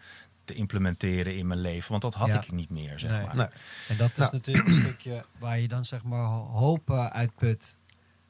te 0.45 0.53
implementeren 0.53 1.37
in 1.37 1.47
mijn 1.47 1.59
leven. 1.61 1.89
Want 1.89 2.01
dat 2.01 2.13
had 2.13 2.27
Ja. 2.27 2.41
ik 2.41 2.51
niet 2.51 2.69
meer, 2.69 2.99
zeg 2.99 3.11
Nee. 3.11 3.25
maar. 3.25 3.35
nee. 3.35 3.45
En 3.87 3.97
dat 3.97 4.11
is 4.11 4.17
Nou. 4.17 4.31
natuurlijk 4.31 4.67
een 4.67 4.73
stukje 4.73 5.25
waar 5.37 5.59
je 5.59 5.67
dan 5.67 5.85
zeg 5.85 6.03
maar 6.03 6.25
ho- 6.25 6.47
hoop 6.47 6.89
eh, 6.89 7.05
uitput. 7.07 7.75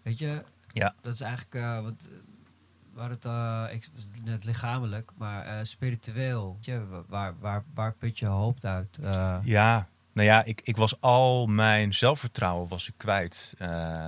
Weet 0.01 0.19
je? 0.19 0.43
Ja. 0.75 0.93
Dat 1.01 1.13
is 1.13 1.21
eigenlijk 1.21 1.55
eh, 1.55 1.81
wat 1.81 2.09
waar 2.95 3.09
het 3.09 3.25
eh, 3.25 3.63
ik 3.71 3.87
net 4.23 4.45
lichamelijk, 4.45 5.11
maar 5.17 5.45
eh, 5.45 5.63
spiritueel. 5.63 6.57
Je, 6.59 7.03
waar, 7.07 7.33
waar, 7.39 7.63
waar 7.73 7.93
put 7.93 8.19
je 8.19 8.25
hoop 8.25 8.65
uit? 8.65 8.97
Eh, 9.01 9.37
Ja, 9.43 9.87
nou 10.13 10.27
ja, 10.27 10.43
ik, 10.43 10.61
ik 10.63 10.77
was 10.77 11.01
al 11.01 11.47
mijn 11.47 11.93
zelfvertrouwen 11.93 12.67
was 12.67 12.87
ik 12.87 12.93
kwijt. 12.97 13.53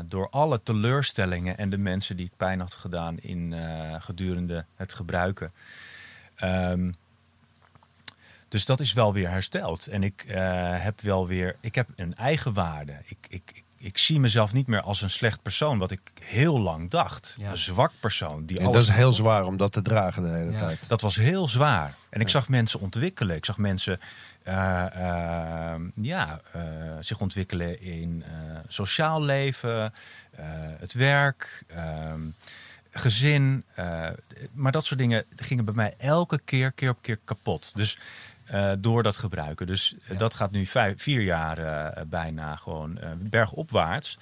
door 0.05 0.29
alle 0.29 0.63
teleurstellingen 0.63 1.57
en 1.57 1.69
de 1.69 1.77
mensen 1.77 2.17
die 2.17 2.25
ik 2.25 2.37
pijn 2.37 2.59
had 2.59 2.73
gedaan 2.73 3.19
in 3.19 3.53
gedurende 4.01 4.65
het 4.75 4.93
gebruiken. 4.93 5.51
Ehm, 6.35 6.91
dus 8.47 8.65
dat 8.65 8.79
is 8.79 8.93
wel 8.93 9.13
weer 9.13 9.29
hersteld. 9.29 9.87
En 9.87 10.03
ik 10.03 10.25
heb 10.81 11.01
wel 11.01 11.27
weer, 11.27 11.55
ik 11.59 11.75
heb 11.75 11.87
een 11.95 12.15
eigen 12.15 12.53
waarde. 12.53 13.01
Ik, 13.05 13.17
ik, 13.29 13.51
ik, 13.53 13.63
ik 13.77 13.97
zie 13.97 14.19
mezelf 14.19 14.53
niet 14.53 14.67
meer 14.67 14.81
als 14.81 15.01
een 15.01 15.09
slecht 15.09 15.41
persoon, 15.41 15.77
wat 15.77 15.91
ik 15.91 15.99
heel 16.21 16.59
lang 16.59 16.89
dacht. 16.89 17.35
Ja. 17.37 17.49
Een 17.49 17.57
zwak 17.57 17.91
persoon. 17.99 18.45
Die 18.45 18.57
En 18.59 18.71
dat 18.71 18.81
is 18.81 18.89
heel 18.89 19.11
zwaar 19.13 19.45
om 19.45 19.57
dat 19.57 19.71
te 19.71 19.81
dragen 19.81 20.21
de 20.21 20.29
hele 20.29 20.51
Ja. 20.51 20.57
tijd. 20.57 20.79
dat 20.89 21.01
was 21.01 21.15
heel 21.15 21.47
zwaar. 21.47 21.95
En 22.09 22.21
ik 22.21 22.29
zag 22.29 22.49
mensen 22.49 22.79
ontwikkelen. 22.79 23.35
Ik 23.35 23.45
zag 23.45 23.57
mensen 23.57 23.99
eh, 24.43 24.85
eh, 25.73 25.81
ja, 25.95 26.41
eh, 26.51 26.61
zich 26.99 27.19
ontwikkelen 27.19 27.81
in 27.81 28.23
eh, 28.25 28.31
sociaal 28.67 29.21
leven, 29.23 29.93
eh, 30.31 30.45
het 30.79 30.93
werk, 30.93 31.63
ehm, 31.67 32.21
gezin. 32.91 33.63
eh, 33.75 34.07
maar 34.53 34.71
dat 34.71 34.85
soort 34.85 34.99
dingen 34.99 35.25
gingen 35.35 35.65
bij 35.65 35.73
mij 35.73 35.93
elke 35.97 36.39
keer, 36.45 36.71
keer 36.71 36.89
op 36.89 37.01
keer 37.01 37.19
kapot. 37.23 37.71
Dus 37.75 37.97
eh, 38.47 38.71
door 38.79 39.03
dat 39.03 39.17
gebruiken. 39.17 39.67
Dus 39.67 39.95
eh, 40.03 40.09
Ja. 40.09 40.15
dat 40.15 40.33
gaat 40.33 40.51
nu 40.51 40.65
vijf, 40.65 41.01
vier 41.01 41.21
jaar 41.21 41.57
eh, 41.57 42.03
bijna 42.05 42.55
gewoon 42.55 42.99
bergopwaarts. 43.17 44.19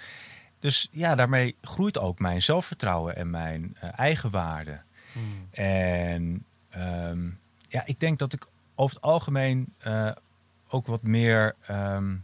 Dus 0.59 0.87
ja, 0.91 1.15
daarmee 1.15 1.55
groeit 1.61 1.97
ook 1.97 2.19
mijn 2.19 2.41
zelfvertrouwen 2.41 3.15
en 3.15 3.29
mijn 3.29 3.75
eh, 3.79 3.89
eigenwaarde. 3.95 4.81
hmm. 5.11 5.47
En 5.51 6.45
ehm, 6.69 7.25
ja, 7.67 7.81
ik 7.85 7.99
denk 7.99 8.19
dat 8.19 8.33
ik 8.33 8.47
over 8.75 8.95
het 8.95 9.05
algemeen 9.05 9.73
ook 10.69 10.87
wat 10.87 11.03
meer, 11.03 11.55
ehm, 11.67 12.15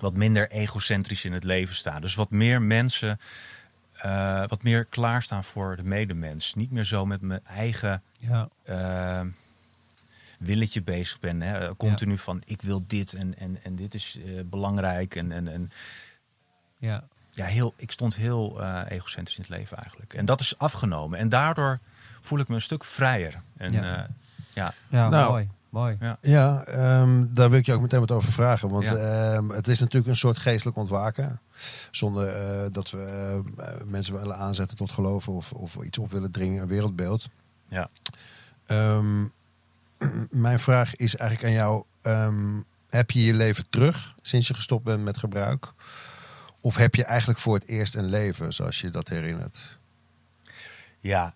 wat 0.00 0.16
minder 0.16 0.50
egocentrisch 0.50 1.24
in 1.24 1.32
het 1.32 1.44
leven 1.44 1.74
staan. 1.74 2.00
Dus 2.00 2.14
wat 2.14 2.30
meer 2.30 2.62
mensen, 2.62 3.18
wat 4.48 4.62
meer 4.62 4.84
klaarstaan 4.84 5.44
voor 5.44 5.76
de 5.76 5.84
medemens. 5.84 6.54
Niet 6.54 6.70
meer 6.70 6.84
zo 6.84 7.06
met 7.06 7.20
mijn 7.20 7.40
eigen 7.46 8.02
Ja. 8.18 8.48
Eh, 10.40 10.46
willetje 10.46 10.82
bezig 10.82 11.20
ben. 11.20 11.40
Hè? 11.40 11.76
Continu 11.76 12.18
van 12.18 12.42
ik 12.44 12.62
wil 12.62 12.82
dit 12.86 13.12
en, 13.12 13.38
en, 13.38 13.58
en 13.62 13.74
dit 13.76 13.94
is 13.94 14.18
eh, 14.24 14.40
belangrijk. 14.44 15.14
En, 15.14 15.32
en, 15.32 15.48
en 15.48 15.70
Ja. 16.78 17.04
ja, 17.30 17.44
heel, 17.44 17.74
ik 17.76 17.90
stond 17.90 18.16
heel 18.16 18.60
eh, 18.62 18.80
egocentrisch 18.88 19.36
in 19.36 19.42
het 19.42 19.50
leven 19.52 19.76
eigenlijk. 19.76 20.14
En 20.14 20.24
dat 20.24 20.40
is 20.40 20.58
afgenomen. 20.58 21.18
En 21.18 21.28
daardoor 21.28 21.78
voel 22.20 22.38
ik 22.38 22.48
me 22.48 22.54
een 22.54 22.60
stuk 22.60 22.84
vrijer. 22.84 23.42
En 23.56 23.72
Ja. 23.72 23.82
ja, 23.82 24.08
ja, 24.54 24.74
Ja, 24.90 25.08
Nou. 25.08 25.30
mooi. 25.30 25.48
Mooi. 25.70 25.98
Ja, 26.20 26.64
ehm, 26.64 27.26
daar 27.30 27.50
wil 27.50 27.58
ik 27.58 27.66
je 27.66 27.72
ook 27.72 27.80
meteen 27.80 28.00
wat 28.00 28.10
over 28.10 28.32
vragen. 28.32 28.68
Want 28.68 28.84
Ja. 28.84 28.94
ehm, 28.96 29.48
het 29.48 29.68
is 29.68 29.80
natuurlijk 29.80 30.06
een 30.10 30.16
soort 30.16 30.38
geestelijk 30.38 30.76
ontwaken. 30.76 31.40
Zonder 31.90 32.28
eh, 32.28 32.66
dat 32.72 32.90
we 32.90 33.42
eh, 33.58 33.74
mensen 33.84 34.14
willen 34.14 34.36
aanzetten 34.36 34.76
tot 34.76 34.90
geloven 34.92 35.32
of, 35.32 35.52
of 35.52 35.76
iets 35.76 35.98
op 35.98 36.10
willen 36.10 36.30
dringen, 36.30 36.62
een 36.62 36.68
wereldbeeld. 36.68 37.28
Ja. 37.68 37.90
Ehm, 38.66 39.24
mijn 40.30 40.60
vraag 40.60 40.96
is 40.96 41.16
eigenlijk 41.16 41.48
aan 41.50 41.56
jou. 41.56 41.84
ehm, 42.02 42.60
heb 42.88 43.10
je 43.10 43.24
je 43.24 43.34
leven 43.34 43.64
terug 43.70 44.14
sinds 44.22 44.48
je 44.48 44.54
gestopt 44.54 44.84
bent 44.84 45.04
met 45.04 45.18
gebruik? 45.18 45.72
Of 46.60 46.76
heb 46.76 46.94
je 46.94 47.04
eigenlijk 47.04 47.38
voor 47.38 47.54
het 47.54 47.66
eerst 47.68 47.94
een 47.94 48.08
leven 48.08 48.52
zoals 48.52 48.80
je 48.80 48.90
dat 48.90 49.08
herinnert? 49.08 49.78
ja. 51.00 51.32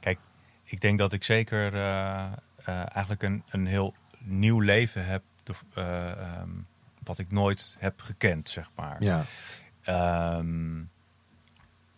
Kijk, 0.00 0.18
ik 0.64 0.80
denk 0.80 0.98
dat 0.98 1.12
ik 1.12 1.24
zeker 1.24 1.74
eh, 1.74 2.24
eh, 2.64 2.80
eigenlijk 2.94 3.22
een, 3.22 3.42
een 3.48 3.66
heel 3.66 3.94
nieuw 4.18 4.60
leven 4.60 5.06
heb. 5.06 5.22
eh, 5.74 6.10
ehm, 6.10 6.50
wat 7.02 7.18
ik 7.18 7.30
nooit 7.30 7.76
heb 7.78 8.00
gekend, 8.00 8.48
zeg 8.48 8.70
maar. 8.74 9.02
Ja, 9.02 9.24
Ehm, 9.82 10.82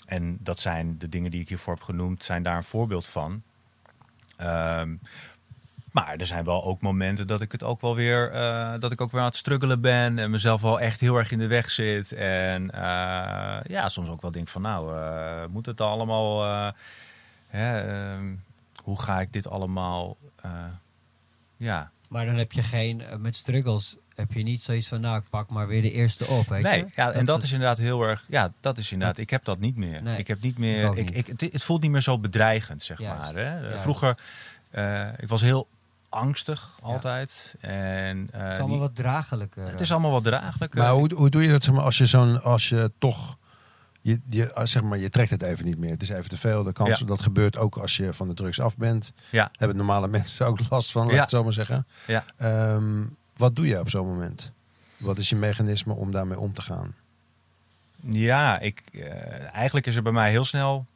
en 0.07 0.38
dat 0.40 0.59
zijn 0.59 0.99
de 0.99 1.09
dingen 1.09 1.31
die 1.31 1.40
ik 1.40 1.49
hiervoor 1.49 1.75
heb 1.75 1.83
genoemd, 1.83 2.25
zijn 2.25 2.42
daar 2.42 2.57
een 2.57 2.64
voorbeeld 2.64 3.07
van. 3.07 3.42
Maar 5.90 6.16
er 6.16 6.26
zijn 6.26 6.44
wel 6.44 6.64
ook 6.64 6.81
momenten 6.81 7.26
dat 7.26 7.40
ik 7.40 7.53
het 7.53 7.64
ook 7.64 7.81
wel 7.81 7.94
weer, 7.94 8.31
eh, 8.31 8.74
dat 8.79 8.92
ik 8.92 9.00
ook 9.00 9.11
weer 9.11 9.20
aan 9.20 9.26
het 9.26 9.37
struggelen 9.37 9.81
ben 9.81 10.18
en 10.18 10.31
mezelf 10.31 10.61
wel 10.61 10.81
echt 10.81 11.00
heel 11.00 11.16
erg 11.16 11.31
in 11.31 11.38
de 11.38 11.46
weg 11.46 11.70
zit. 11.70 12.12
En 12.12 12.70
eh, 12.70 13.61
ja, 13.62 13.88
soms 13.88 14.09
ook 14.09 14.22
wel 14.22 14.31
denk 14.31 14.48
van, 14.48 14.62
nou, 14.62 14.96
eh, 14.96 15.46
moet 15.50 15.66
het 15.66 15.81
allemaal, 15.81 16.44
hè, 17.46 17.81
ehm, 17.81 18.35
hoe 18.83 19.00
ga 19.00 19.20
ik 19.20 19.33
dit 19.33 19.48
allemaal, 19.48 20.16
ja, 21.57 21.90
Maar 22.09 22.26
dan 22.26 22.37
heb 22.37 22.53
je 22.53 22.62
geen, 22.62 23.03
met 23.18 23.37
struggles, 23.37 23.96
heb 24.14 24.33
je 24.33 24.42
niet 24.42 24.62
zoiets 24.62 24.88
van, 24.88 25.00
nou, 25.00 25.18
ik 25.18 25.29
pak 25.31 25.50
maar 25.50 25.66
weer 25.66 25.83
de 25.83 25.92
eerste 25.92 26.26
op, 26.26 26.48
weet 26.48 26.62
nee, 26.62 26.79
je? 26.79 26.87
ja, 26.94 27.12
en 27.12 27.24
dat 27.24 27.42
is 27.42 27.53
inderdaad 27.53 27.79
heel 27.79 28.03
erg. 28.03 28.24
Ja, 28.29 28.53
dat 28.61 28.79
is 28.79 28.92
inderdaad. 28.92 29.18
Ik 29.18 29.31
heb 29.31 29.44
dat 29.44 29.59
niet 29.59 29.76
meer. 29.76 30.03
Nee, 30.03 30.18
ik 30.18 30.26
heb 30.26 30.40
niet 30.40 30.59
meer. 30.59 30.85
Ik, 30.85 30.94
niet. 30.94 31.16
ik, 31.16 31.26
het, 31.26 31.40
het 31.40 31.62
voelt 31.62 31.83
niet 31.83 31.90
meer 31.90 32.00
zo 32.00 32.18
bedreigend, 32.18 32.83
zeg 32.83 32.98
Juist, 32.98 33.35
maar. 33.35 33.44
Hè? 33.44 33.79
Vroeger, 33.79 34.18
ik 35.18 35.29
was 35.29 35.40
heel 35.40 35.68
angstig 36.11 36.79
altijd. 36.83 37.55
En 37.61 38.29
eh, 38.33 38.40
Het 38.40 38.53
is 38.53 38.59
allemaal 38.59 38.68
die- 38.68 38.79
wat 38.79 38.94
draaglijker. 38.96 39.66
het 39.70 39.81
is 39.81 39.90
allemaal 39.92 40.11
wat 40.11 40.25
draaglijker. 40.25 40.79
maar 40.81 40.90
hoe, 40.92 41.14
hoe 41.14 41.31
doe 41.31 41.42
je 41.42 41.49
dat 41.51 41.64
zeg 41.64 41.75
maar, 41.75 41.85
als 41.85 41.99
je 41.99 42.07
zo'n, 42.07 42.42
als 42.42 42.68
je 42.68 42.92
toch, 42.99 43.37
je, 44.01 44.20
je, 44.29 44.55
als, 44.55 44.70
zeg 44.70 44.83
maar, 44.83 44.99
je 44.99 45.11
trekt 45.11 45.31
het 45.31 45.42
even 45.42 45.64
niet 45.64 45.79
meer. 45.79 45.90
Het 45.90 46.03
is 46.03 46.09
even 46.09 46.29
te 46.29 46.37
veel. 46.37 46.62
De 46.62 46.73
kans 46.73 46.99
Ja. 46.99 47.07
dat 47.07 47.23
gebeurt 47.23 47.57
ook 47.59 47.77
als 47.77 47.96
je 47.96 48.14
van 48.14 48.29
de 48.29 48.35
drugs 48.35 48.61
af 48.61 48.77
bent. 48.77 49.12
Ja, 49.31 49.51
Hebben 49.59 49.77
normale 49.77 50.09
mensen 50.18 50.46
ook 50.46 50.59
last 50.70 50.92
van, 50.92 51.01
laat 51.03 51.11
ik 51.11 51.16
Ja. 51.16 51.20
het 51.23 51.31
zo 51.31 51.42
maar 51.42 51.53
zeggen. 51.53 51.87
ja. 52.07 52.25
Ehm, 52.37 53.03
wat 53.37 53.57
doe 53.57 53.66
je 53.66 53.81
op 53.81 53.90
zo'n 53.90 54.07
moment? 54.07 54.53
Wat 54.96 55.18
is 55.18 55.29
je 55.29 55.37
mechanisme 55.37 55.92
om 55.92 56.11
daarmee 56.11 56.38
om 56.38 56.55
te 56.55 56.62
gaan? 56.62 56.94
ja 58.03 58.59
ik, 58.59 58.83
eh, 58.92 59.55
eigenlijk 59.55 59.87
is 59.87 59.96
er 59.96 60.03
bij 60.03 60.12
mij 60.12 60.31
heel 60.31 60.44
snel, 60.44 60.87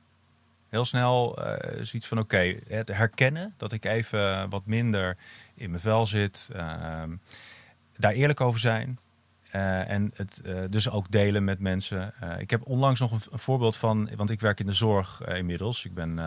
heel 0.74 0.84
snel 0.84 1.36
eh, 1.36 1.84
zoiets 1.84 2.06
van: 2.08 2.18
oké, 2.18 2.58
het 2.68 2.88
herkennen 2.88 3.54
dat 3.56 3.72
ik 3.72 3.84
even 3.84 4.50
wat 4.50 4.66
minder 4.66 5.16
in 5.54 5.70
mijn 5.70 5.82
vel 5.82 6.06
zit. 6.06 6.48
ehm, 6.52 7.16
daar 7.96 8.12
eerlijk 8.12 8.40
over 8.40 8.60
zijn. 8.60 8.98
Eh, 9.50 9.90
en 9.90 10.12
het 10.14 10.40
eh, 10.44 10.62
dus 10.70 10.90
ook 10.90 11.10
delen 11.10 11.44
met 11.44 11.58
mensen. 11.58 12.14
Ik 12.38 12.50
heb 12.50 12.66
onlangs 12.66 13.00
nog 13.00 13.12
een, 13.12 13.20
een 13.30 13.38
voorbeeld 13.38 13.76
van, 13.76 14.08
want 14.16 14.30
ik 14.30 14.40
werk 14.40 14.60
in 14.60 14.66
de 14.66 14.72
zorg 14.72 15.20
inmiddels. 15.26 15.84
Ik 15.84 15.94
ben 15.94 16.20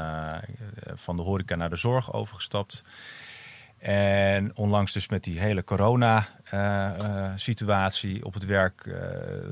van 0.96 1.16
de 1.16 1.22
horeca 1.22 1.56
naar 1.56 1.70
de 1.70 1.76
zorg 1.76 2.14
overgestapt. 2.14 2.84
En 3.78 4.56
onlangs 4.56 4.92
dus 4.94 5.08
met 5.10 5.24
die 5.24 5.40
hele 5.40 5.64
corona-situatie 5.64 8.26
op 8.26 8.34
het 8.34 8.46
werk 8.46 8.86
eh, 8.86 8.94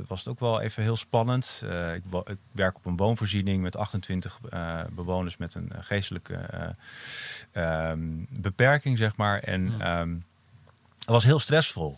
was 0.07 0.19
het 0.19 0.27
ook 0.27 0.39
wel 0.39 0.61
even 0.61 0.83
heel 0.83 0.95
spannend. 0.95 1.61
Eh, 1.69 1.93
ik, 1.93 2.03
ik 2.25 2.37
werk 2.51 2.77
op 2.77 2.85
een 2.85 2.97
woonvoorziening 2.97 3.61
met 3.61 3.77
28 3.77 4.39
eh, 4.49 4.79
bewoners 4.91 5.37
met 5.37 5.53
een 5.53 5.71
eh, 5.71 5.77
geestelijke 5.81 6.33
eh, 6.33 6.67
ehm, 7.51 7.99
beperking, 8.29 8.97
zeg 8.97 9.15
maar. 9.15 9.39
En 9.39 9.81
ehm, 9.81 10.13
het 10.99 11.09
was 11.09 11.23
heel 11.23 11.39
stressvol. 11.39 11.97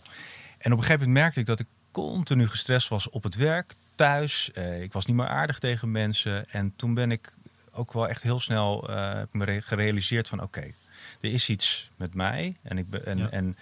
En 0.58 0.72
op 0.72 0.78
een 0.78 0.84
gegeven 0.84 1.06
moment 1.06 1.22
merkte 1.22 1.40
ik 1.40 1.46
dat 1.46 1.60
ik 1.60 1.66
continu 1.90 2.48
gestrest 2.48 2.88
was 2.88 3.10
op 3.10 3.22
het 3.22 3.34
werk, 3.36 3.74
thuis. 3.94 4.52
Eh, 4.52 4.82
ik 4.82 4.92
was 4.92 5.06
niet 5.06 5.16
meer 5.16 5.28
aardig 5.28 5.58
tegen 5.58 5.90
mensen. 5.90 6.50
En 6.50 6.72
toen 6.76 6.94
ben 6.94 7.10
ik 7.10 7.34
ook 7.72 7.92
wel 7.92 8.08
echt 8.08 8.22
heel 8.22 8.40
snel 8.40 8.88
eh, 8.88 9.20
me 9.32 9.44
re- 9.44 9.60
gerealiseerd 9.60 10.28
van 10.28 10.42
oké, 10.42 10.72
er 11.20 11.32
is 11.32 11.48
iets 11.48 11.90
met 11.96 12.14
mij. 12.14 12.56
En, 12.62 12.78
ik 12.78 12.90
ben, 12.90 13.06
en, 13.06 13.18
Ja. 13.18 13.30
en 13.30 13.56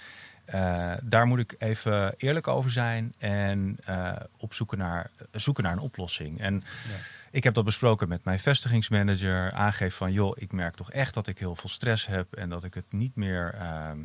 eh, 0.44 0.94
daar 1.02 1.26
moet 1.26 1.38
ik 1.38 1.54
even 1.58 2.14
eerlijk 2.16 2.48
over 2.48 2.70
zijn 2.70 3.14
en 3.18 3.78
eh, 3.84 4.12
op 4.38 4.54
zoeken 4.54 4.78
naar, 4.78 5.10
zoeken 5.32 5.64
naar 5.64 5.72
een 5.72 5.78
oplossing. 5.78 6.40
En 6.40 6.54
Ja. 6.54 6.94
ik 7.30 7.44
heb 7.44 7.54
dat 7.54 7.64
besproken 7.64 8.08
met 8.08 8.24
mijn 8.24 8.38
vestigingsmanager. 8.38 9.52
Aangeef 9.52 9.94
van 9.94 10.12
joh, 10.12 10.32
ik 10.38 10.52
merk 10.52 10.74
toch 10.74 10.90
echt 10.92 11.14
dat 11.14 11.26
ik 11.26 11.38
heel 11.38 11.56
veel 11.56 11.70
stress 11.70 12.06
heb 12.06 12.34
en 12.34 12.48
dat 12.48 12.64
ik 12.64 12.74
het 12.74 12.92
niet 12.92 13.16
meer, 13.16 13.54
ehm, 13.54 13.98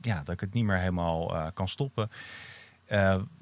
ja, 0.00 0.18
dat 0.18 0.34
ik 0.34 0.40
het 0.40 0.52
niet 0.52 0.64
meer 0.64 0.78
helemaal 0.78 1.34
eh, 1.36 1.46
kan 1.54 1.68
stoppen. 1.68 2.10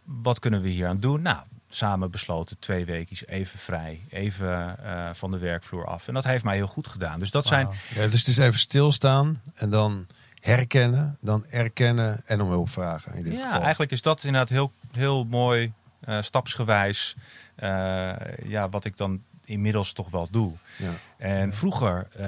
Wat 0.05 0.39
kunnen 0.39 0.61
we 0.63 0.69
hier 0.69 0.87
aan 0.87 1.01
doen? 1.01 1.23
Nou, 1.23 1.45
samen 1.69 2.11
besloten 2.11 2.59
twee 2.59 2.85
weken 2.85 3.17
even 3.27 3.59
vrij, 3.59 4.05
even 4.09 4.79
eh, 4.85 5.11
van 5.13 5.31
de 5.31 5.39
werkvloer 5.39 5.87
af. 5.87 6.09
En 6.09 6.15
dat 6.15 6.25
heeft 6.25 6.45
mij 6.45 6.57
heel 6.57 6.67
goed 6.67 6.87
gedaan. 6.87 7.19
Dus 7.19 7.31
dat 7.31 7.47
zijn. 7.47 7.69
Ja, 7.95 8.07
dus 8.07 8.19
het 8.21 8.29
is 8.29 8.39
even 8.39 8.59
stilstaan 8.59 9.43
en 9.55 9.71
dan 9.71 10.07
herkennen, 10.41 11.19
dan 11.21 11.47
erkennen 11.47 12.23
en 12.25 12.41
om 12.41 12.49
hulp 12.49 12.71
vragen. 12.71 13.15
In 13.15 13.25
dit 13.25 13.33
ja, 13.33 13.45
geval. 13.45 13.61
eigenlijk 13.61 13.93
is 13.93 14.03
dat 14.03 14.25
inderdaad 14.25 14.49
heel, 14.49 14.73
heel 14.93 15.25
mooi, 15.25 15.73
eh, 16.01 16.23
stapsgewijs, 16.23 17.17
eh, 17.55 18.13
ja, 18.45 18.69
wat 18.69 18.85
ik 18.85 18.97
dan 18.97 19.23
inmiddels 19.45 19.93
toch 19.93 20.11
wel 20.11 20.29
doe. 20.31 20.53
Ja. 20.77 20.91
En 21.19 21.53
vroeger, 21.53 22.07
eh, 22.17 22.27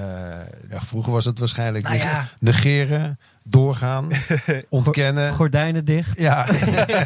Ja, 0.70 0.81
vroeger 0.81 1.12
was 1.12 1.24
het 1.24 1.38
waarschijnlijk 1.38 1.85
Nou 1.85 1.96
ja. 1.96 2.24
negeren, 2.38 3.18
doorgaan, 3.42 4.09
ontkennen. 4.68 5.33
Gordijnen 5.33 5.85
dicht. 5.85 6.18
Ja. 6.18 6.48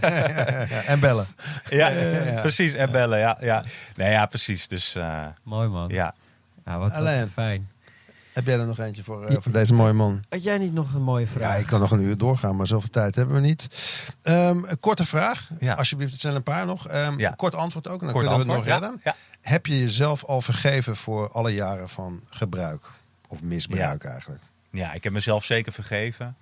en 0.92 1.00
bellen. 1.00 1.26
ja, 1.68 1.88
ja. 1.88 2.40
precies, 2.46 2.72
en 2.74 2.90
bellen, 2.90 3.18
ja. 3.18 3.36
ja. 3.40 3.64
Nee, 3.96 4.10
ja, 4.10 4.26
precies. 4.26 4.68
Dus 4.68 4.94
eh, 4.94 5.26
Mooi 5.42 5.68
man. 5.68 5.88
ja, 5.88 6.14
Ja, 6.64 6.78
wat, 6.78 6.92
fijn. 7.32 7.68
Heb 8.32 8.46
jij 8.46 8.58
er 8.58 8.66
nog 8.66 8.78
eentje 8.78 9.02
voor, 9.02 9.24
eh, 9.24 9.36
voor 9.40 9.52
deze 9.52 9.74
mooie 9.74 9.92
man? 9.92 10.22
Had 10.28 10.42
jij 10.42 10.58
niet 10.58 10.72
nog 10.72 10.94
een 10.94 11.02
mooie 11.02 11.26
vraag? 11.26 11.40
Ja, 11.52 11.54
ik 11.54 11.66
kan 11.66 11.80
nog 11.80 11.90
een 11.90 12.02
uur 12.02 12.18
doorgaan, 12.18 12.56
maar 12.56 12.66
zoveel 12.66 12.90
tijd 12.90 13.14
hebben 13.14 13.34
we 13.34 13.40
niet. 13.40 13.68
Ehm, 14.22 14.64
een 14.64 14.80
korte 14.80 15.04
vraag. 15.04 15.50
Ja. 15.60 15.74
Alsjeblieft, 15.74 16.12
het 16.12 16.20
zijn 16.20 16.34
een 16.34 16.42
paar 16.42 16.66
nog. 16.66 16.88
Ehm, 16.88 17.18
Ja. 17.18 17.30
een 17.30 17.36
Kort 17.36 17.54
antwoord 17.54 17.88
ook, 17.88 18.00
en 18.00 18.06
dan 18.06 18.14
kort 18.14 18.26
kunnen 18.26 18.46
we 18.46 18.52
het 18.52 18.62
nog 18.62 18.72
redden. 18.72 19.00
Ja, 19.02 19.14
ja. 19.42 19.48
Heb 19.50 19.66
je 19.66 19.78
jezelf 19.78 20.24
al 20.24 20.40
vergeven 20.40 20.96
voor 20.96 21.30
alle 21.30 21.54
jaren 21.54 21.88
van 21.88 22.22
gebruik? 22.28 22.82
Of 23.28 23.42
misbruik 23.42 24.04
eigenlijk? 24.04 24.42
Ja, 24.70 24.92
ik 24.92 25.04
heb 25.04 25.12
mezelf 25.12 25.44
zeker 25.44 25.72
vergeven. 25.72 26.36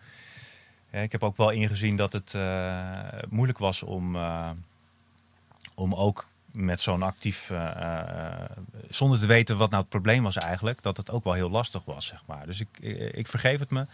Ja, 0.92 0.98
ik 0.98 1.12
heb 1.12 1.22
ook 1.22 1.37
wel 1.37 1.51
ingezien 1.51 1.96
dat 1.96 2.12
het 2.12 2.35
eh, 2.35 2.42
moeilijk 3.29 3.59
was 3.59 3.83
om, 3.83 4.16
eh, 4.16 4.51
om 5.74 5.94
ook 5.94 6.29
met 6.59 6.81
zo'n 6.81 7.03
actief, 7.03 7.51
eh, 7.51 7.66
eh, 7.66 8.51
zonder 8.88 9.18
te 9.18 9.27
weten 9.27 9.57
wat 9.57 9.71
nou 9.71 9.83
het 9.83 9.90
probleem 9.90 10.23
was 10.23 10.37
eigenlijk, 10.37 10.83
dat 10.83 10.97
het 10.97 11.11
ook 11.11 11.25
wel 11.25 11.33
heel 11.33 11.51
lastig 11.51 11.85
was, 11.85 12.07
zeg 12.07 12.23
maar. 12.27 12.47
Dus 12.47 12.61
ik, 12.61 12.79
ik, 13.12 13.29
vergeef 13.29 13.59
het 13.59 13.71
me 13.71 13.87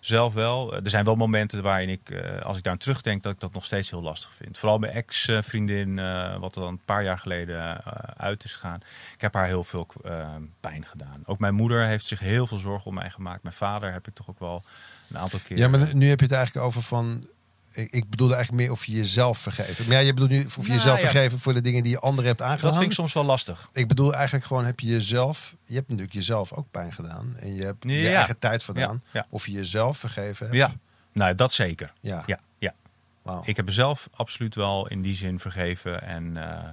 zelf 0.00 0.34
wel. 0.34 0.74
Er 0.74 0.90
zijn 0.90 1.04
wel 1.04 1.16
momenten 1.16 1.62
waarin 1.62 1.88
ik, 1.88 2.10
eh, 2.10 2.42
als 2.42 2.56
ik 2.56 2.62
daar 2.62 2.72
aan 2.72 2.78
terugdenk, 2.78 3.22
dat 3.22 3.32
ik 3.32 3.40
dat 3.40 3.52
nog 3.52 3.64
steeds 3.64 3.90
heel 3.90 4.02
lastig 4.02 4.32
vind. 4.36 4.58
Vooral 4.58 4.78
mijn 4.78 4.92
ex-vriendin, 4.92 5.98
eh, 5.98 6.36
wat 6.36 6.54
er 6.54 6.60
dan 6.60 6.70
een 6.70 6.84
paar 6.84 7.04
jaar 7.04 7.18
geleden 7.18 7.84
eh, 7.84 7.92
uit 8.16 8.44
is 8.44 8.52
gegaan. 8.54 8.80
Ik 9.14 9.20
heb 9.20 9.34
haar 9.34 9.46
heel 9.46 9.64
veel 9.64 9.86
eh, 10.04 10.28
pijn 10.60 10.86
gedaan. 10.86 11.22
Ook 11.26 11.38
mijn 11.38 11.54
moeder 11.54 11.86
heeft 11.86 12.06
zich 12.06 12.18
heel 12.18 12.46
veel 12.46 12.58
zorgen 12.58 12.86
om 12.86 12.94
mij 12.94 13.10
gemaakt. 13.10 13.42
Mijn 13.42 13.54
vader 13.54 13.92
heb 13.92 14.08
ik 14.08 14.14
toch 14.14 14.28
ook 14.28 14.38
wel 14.38 14.62
een 15.08 15.18
aantal 15.18 15.38
keer... 15.44 15.56
Ja, 15.56 15.68
maar 15.68 15.94
nu 15.94 16.08
heb 16.08 16.18
je 16.18 16.24
het 16.24 16.34
eigenlijk 16.34 16.66
over 16.66 16.82
van... 16.82 17.28
Ik, 17.72 17.92
ik 17.92 18.10
bedoelde 18.10 18.34
eigenlijk 18.34 18.62
meer 18.64 18.72
of 18.72 18.84
je 18.84 18.92
jezelf 18.92 19.38
vergeven. 19.38 19.86
Maar 19.88 19.96
ja, 19.96 20.02
je 20.02 20.12
bedoelt 20.14 20.30
nu 20.30 20.44
of 20.44 20.54
je 20.54 20.60
Nou, 20.60 20.72
jezelf 20.72 21.00
ja. 21.00 21.10
vergeven 21.10 21.38
voor 21.38 21.54
de 21.54 21.60
dingen 21.60 21.82
die 21.82 21.92
je 21.92 21.98
anderen 21.98 22.24
hebt 22.24 22.42
aangedaan. 22.42 22.70
dat 22.70 22.78
vind 22.78 22.90
ik 22.90 22.96
soms 22.96 23.12
wel 23.12 23.24
lastig. 23.24 23.68
Ik 23.72 23.88
bedoel 23.88 24.14
eigenlijk 24.14 24.44
gewoon, 24.44 24.64
heb 24.64 24.80
je 24.80 24.86
jezelf... 24.86 25.54
Je 25.64 25.74
hebt 25.74 25.88
natuurlijk 25.88 26.14
jezelf 26.14 26.52
ook 26.52 26.66
pijn 26.70 26.92
gedaan. 26.92 27.36
En 27.38 27.54
je 27.54 27.64
hebt 27.64 27.84
je 27.84 28.14
eigen 28.14 28.38
tijd 28.38 28.64
vandaan. 28.64 29.02
Ja, 29.04 29.20
ja. 29.20 29.26
Of 29.30 29.46
je 29.46 29.52
jezelf 29.52 29.98
vergeven 29.98 30.46
hebt 30.46 30.58
Ja. 30.58 30.72
Nou, 31.12 31.34
dat 31.34 31.52
zeker. 31.52 31.92
Ja. 32.00 32.22
Ja, 32.26 32.38
ja. 32.58 32.74
Wauw. 33.22 33.42
Ik 33.44 33.56
heb 33.56 33.64
mezelf 33.64 34.08
absoluut 34.12 34.54
wel 34.54 34.88
in 34.88 35.02
die 35.02 35.14
zin 35.14 35.40
vergeven. 35.40 36.02
En 36.02 36.36
eh, 36.36 36.68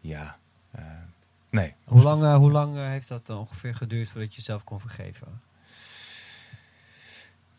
ja, 0.00 0.36
eh, 0.70 0.84
nee. 1.50 1.74
Hoe 1.84 2.02
lang, 2.02 2.22
eh, 2.22 2.36
hoe 2.36 2.50
lang 2.50 2.76
heeft 2.76 3.08
dat 3.08 3.26
dan 3.26 3.38
ongeveer 3.38 3.74
geduurd 3.74 4.10
voordat 4.10 4.30
je 4.30 4.36
jezelf 4.36 4.64
kon 4.64 4.80
vergeven? 4.80 5.40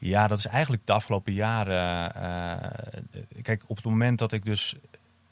Ja, 0.06 0.28
dat 0.28 0.38
is 0.38 0.46
eigenlijk 0.46 0.86
de 0.86 0.94
afgelopen 0.94 1.34
jaren. 1.34 2.16
eh, 2.16 3.22
kijk, 3.42 3.64
op 3.68 3.76
het 3.76 3.86
moment 3.86 4.20
dat 4.20 4.32
ik 4.32 4.46
dus 4.46 4.76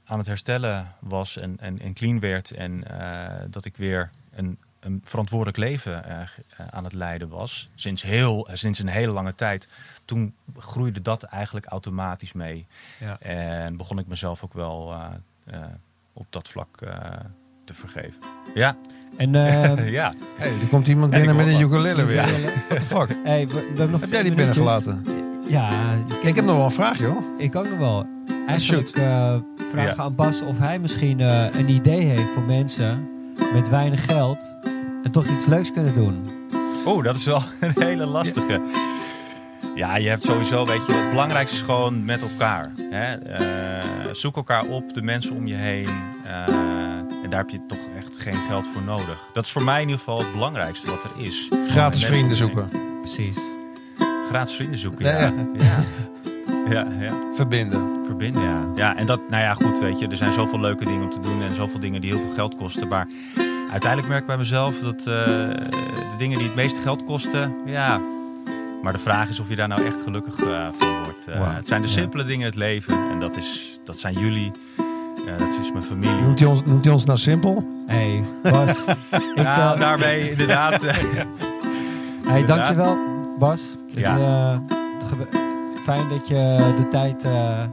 aan 0.03 0.17
het 0.17 0.27
herstellen 0.27 0.95
was 0.99 1.37
en, 1.37 1.57
en, 1.59 1.79
en 1.79 1.93
clean 1.93 2.19
werd 2.19 2.51
en 2.51 2.99
eh, 2.99 3.45
dat 3.49 3.65
ik 3.65 3.77
weer 3.77 4.09
een, 4.31 4.57
een 4.79 5.01
verantwoordelijk 5.03 5.57
leven 5.57 6.03
eh, 6.05 6.21
eh, 6.21 6.67
aan 6.69 6.83
het 6.83 6.93
leiden 6.93 7.29
was, 7.29 7.69
sinds, 7.75 8.01
heel, 8.01 8.47
eh, 8.47 8.55
sinds 8.55 8.79
een 8.79 8.87
hele 8.87 9.11
lange 9.11 9.35
tijd, 9.35 9.67
toen 10.05 10.35
groeide 10.57 11.01
dat 11.01 11.23
eigenlijk 11.23 11.65
automatisch 11.65 12.33
mee. 12.33 12.67
Ja. 12.99 13.19
En 13.19 13.77
begon 13.77 13.99
ik 13.99 14.07
mezelf 14.07 14.43
ook 14.43 14.53
wel 14.53 14.93
eh, 14.93 15.09
eh, 15.43 15.65
op 16.13 16.25
dat 16.29 16.47
vlak 16.47 16.81
eh, 16.81 17.19
te 17.73 17.79
vergeven. 17.79 18.13
Ja, 18.53 18.75
En, 19.17 19.35
eh, 19.35 19.91
ja. 19.99 20.13
Hey, 20.37 20.47
er 20.49 20.67
komt 20.69 20.87
iemand 20.87 21.13
En 21.13 21.17
binnen 21.19 21.35
met 21.35 21.47
een 21.47 21.61
ukulele 21.61 22.03
weer. 22.05 22.21
What 22.69 22.79
the 22.79 22.85
fuck? 22.85 23.17
hey, 23.23 23.47
we, 23.47 23.53
we 23.53 23.61
hebben 23.67 23.89
nog 23.91 24.01
Heb 24.01 24.11
jij 24.11 24.23
die 24.23 24.33
binnengelaten? 24.33 25.05
Ja, 25.47 25.93
Ik 26.21 26.35
heb 26.35 26.45
nog 26.45 26.55
wel 26.55 26.65
een 26.65 26.71
vraag, 26.71 26.97
joh. 26.99 27.17
ik 27.37 27.55
ook 27.55 27.69
nog 27.69 27.77
wel. 27.79 28.05
Eigenlijk 28.47 28.87
Shoot. 28.89 29.03
eh 29.03 29.35
vragen 29.71 29.95
Ja. 29.95 30.03
aan 30.03 30.15
Bas 30.15 30.41
of 30.41 30.59
hij 30.59 30.79
misschien 30.79 31.19
eh, 31.19 31.45
een 31.53 31.69
idee 31.69 32.01
heeft 32.05 32.29
voor 32.33 32.43
mensen 32.43 33.09
met 33.53 33.69
weinig 33.69 34.05
geld 34.05 34.55
en 35.03 35.11
toch 35.11 35.25
iets 35.27 35.45
leuks 35.45 35.71
kunnen 35.71 35.93
doen. 35.93 36.29
Oh, 36.85 37.03
dat 37.03 37.15
is 37.15 37.25
wel 37.25 37.41
een 37.59 37.73
hele 37.83 38.05
lastige. 38.05 38.61
Ja, 39.75 39.95
je 39.97 40.09
hebt 40.09 40.23
sowieso, 40.23 40.65
weet 40.65 40.85
je, 40.85 40.93
het 40.93 41.09
belangrijkste 41.09 41.55
is 41.55 41.61
gewoon 41.61 42.05
met 42.05 42.21
elkaar. 42.21 42.71
Hè? 42.89 43.13
Eh, 43.15 44.13
zoek 44.13 44.35
elkaar 44.35 44.65
op, 44.65 44.93
de 44.93 45.01
mensen 45.01 45.35
om 45.35 45.47
je 45.47 45.55
heen. 45.55 45.87
eh, 46.25 46.55
en 46.99 47.00
daar 47.31 47.39
heb 47.39 47.49
je 47.49 47.65
toch 47.67 47.79
echt 47.97 48.17
geen 48.17 48.35
geld 48.47 48.67
voor 48.73 48.81
nodig. 48.81 49.29
Dat 49.33 49.45
is 49.45 49.51
voor 49.51 49.63
mij 49.63 49.75
in 49.81 49.87
ieder 49.87 49.97
geval 49.97 50.19
het 50.19 50.31
belangrijkste 50.31 50.87
wat 50.87 51.03
er 51.03 51.23
is. 51.25 51.49
Gratis 51.67 52.05
vrienden 52.05 52.37
zoeken. 52.37 52.69
Precies. 53.01 53.37
Gratis 54.29 54.55
vrienden 54.55 54.79
zoeken, 54.79 55.05
Ja, 55.05 55.19
ja. 55.19 55.33
Ja, 55.53 55.83
ja. 56.69 56.85
ja, 56.99 57.13
Verbinden. 57.33 58.05
Verbinden. 58.05 58.41
Ja. 58.41 58.65
Ja, 58.75 58.95
en 58.97 59.05
dat, 59.05 59.19
nou 59.29 59.43
ja, 59.43 59.53
goed, 59.53 59.79
weet 59.79 59.99
je, 59.99 60.07
er 60.07 60.17
zijn 60.17 60.33
zoveel 60.33 60.59
leuke 60.59 60.85
dingen 60.85 61.03
om 61.03 61.09
te 61.09 61.19
doen 61.19 61.41
en 61.41 61.55
zoveel 61.55 61.79
dingen 61.79 62.01
die 62.01 62.11
heel 62.11 62.19
veel 62.21 62.33
geld 62.33 62.55
kosten. 62.55 62.87
Maar 62.87 63.07
uiteindelijk 63.71 64.07
merk 64.09 64.21
ik 64.21 64.27
bij 64.27 64.37
mezelf 64.37 64.79
dat 64.79 64.99
eh, 64.99 65.03
de 65.05 66.15
dingen 66.17 66.37
die 66.37 66.47
het 66.47 66.55
meeste 66.55 66.79
geld 66.79 67.03
kosten, 67.03 67.55
ja. 67.65 68.01
Maar 68.81 68.93
de 68.93 68.99
vraag 68.99 69.29
is 69.29 69.39
of 69.39 69.49
je 69.49 69.55
daar 69.55 69.67
nou 69.67 69.85
echt 69.85 70.01
gelukkig 70.01 70.39
eh, 70.39 70.67
van 70.77 71.03
wordt. 71.03 71.27
Eh, 71.27 71.55
Het 71.55 71.67
zijn 71.67 71.81
de 71.81 71.87
ja. 71.87 71.93
simpele 71.93 72.23
dingen 72.23 72.39
in 72.39 72.45
het 72.45 72.55
leven 72.55 73.09
en 73.11 73.19
dat, 73.19 73.37
is, 73.37 73.79
dat 73.83 73.99
zijn 73.99 74.13
jullie, 74.19 74.51
eh, 75.27 75.37
dat 75.37 75.47
is 75.61 75.71
mijn 75.71 75.83
familie. 75.83 76.21
Noemt 76.21 76.39
hij 76.39 76.47
ons, 76.47 76.61
noemt 76.65 76.83
hij 76.85 76.93
ons 76.93 77.05
nou 77.05 77.17
simpel? 77.17 77.63
Hey, 77.87 78.23
Bas. 78.51 78.83
ik, 79.11 79.31
Ja, 79.35 79.73
eh, 79.73 79.79
daarmee 79.79 80.29
inderdaad. 80.29 80.83
eh, 80.83 80.95
hey, 82.27 82.45
dankjewel, 82.45 82.97
Bas. 83.39 83.77
Het, 83.89 83.99
Ja. 83.99 84.17
eh, 84.17 84.75
ge- 85.07 85.39
fijn 85.83 86.09
dat 86.09 86.27
je 86.27 86.73
de 86.77 86.87
tijd 86.87 87.23
eh, 87.23 87.61
eh, 87.61 87.67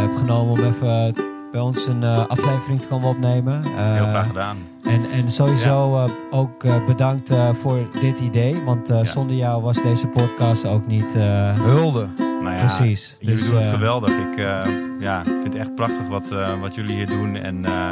hebt 0.00 0.16
genomen 0.16 0.52
om 0.52 0.64
even 0.64 1.14
bij 1.52 1.60
ons 1.60 1.86
een 1.86 2.02
eh, 2.02 2.26
aflevering 2.28 2.80
te 2.80 2.86
komen 2.88 3.08
opnemen. 3.08 3.62
Eh, 3.64 3.70
heel 3.94 4.06
graag 4.06 4.26
gedaan. 4.26 4.56
En, 4.84 5.00
en 5.12 5.30
sowieso 5.30 5.96
eh, 6.04 6.10
ook 6.30 6.64
eh, 6.64 6.84
bedankt 6.86 7.30
eh, 7.30 7.48
voor 7.60 7.78
dit 8.00 8.18
idee. 8.18 8.62
Want 8.64 8.90
eh, 8.90 8.96
Ja. 8.98 9.04
zonder 9.04 9.36
jou 9.36 9.62
was 9.62 9.82
deze 9.82 10.06
podcast 10.06 10.66
ook 10.66 10.86
niet 10.86 11.14
eh, 11.14 11.54
Hulde. 11.60 12.06
Maar 12.46 12.54
ja, 12.58 12.64
precies. 12.64 13.16
Jullie 13.20 13.36
Dus, 13.36 13.46
doen 13.46 13.56
het 13.56 13.66
eh, 13.66 13.72
geweldig. 13.72 14.10
Ik 14.10 14.36
eh, 14.36 14.62
ja, 14.98 15.22
vind 15.24 15.44
het 15.44 15.54
echt 15.54 15.74
prachtig 15.74 16.08
wat, 16.08 16.30
eh, 16.32 16.60
wat 16.60 16.74
jullie 16.74 16.94
hier 16.96 17.06
doen. 17.06 17.36
En, 17.36 17.64
eh, 17.64 17.90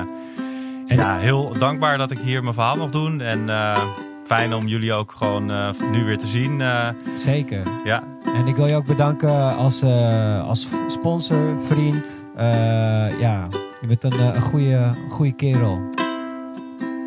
En- 0.87 0.97
ja, 0.97 1.17
heel 1.19 1.59
dankbaar 1.59 1.99
dat 1.99 2.11
ik 2.11 2.19
hier 2.19 2.43
mijn 2.43 2.55
verhaal 2.55 2.77
mag 2.77 2.91
doen. 2.91 3.21
En 3.21 3.49
eh, 3.49 3.83
fijn 4.27 4.55
om 4.55 4.67
jullie 4.67 4.93
ook 4.93 5.13
gewoon 5.13 5.51
eh, 5.51 5.69
nu 5.93 6.05
weer 6.05 6.19
te 6.19 6.27
zien. 6.27 6.61
eh, 6.61 6.89
Zeker. 7.15 7.63
ja, 7.85 8.03
En 8.37 8.47
ik 8.47 8.57
wil 8.57 8.67
je 8.67 8.75
ook 8.75 8.87
bedanken 8.87 9.57
als, 9.57 9.83
eh, 9.83 10.47
als 10.47 10.69
sponsor, 10.87 11.59
vriend. 11.67 12.25
Eh, 12.37 12.47
ja, 13.21 13.47
je 13.81 13.87
bent 13.87 14.05
een, 14.05 14.13
eh, 14.13 14.35
een 14.35 14.43
goede, 14.43 14.95
goede 15.09 15.33
kerel. 15.33 15.81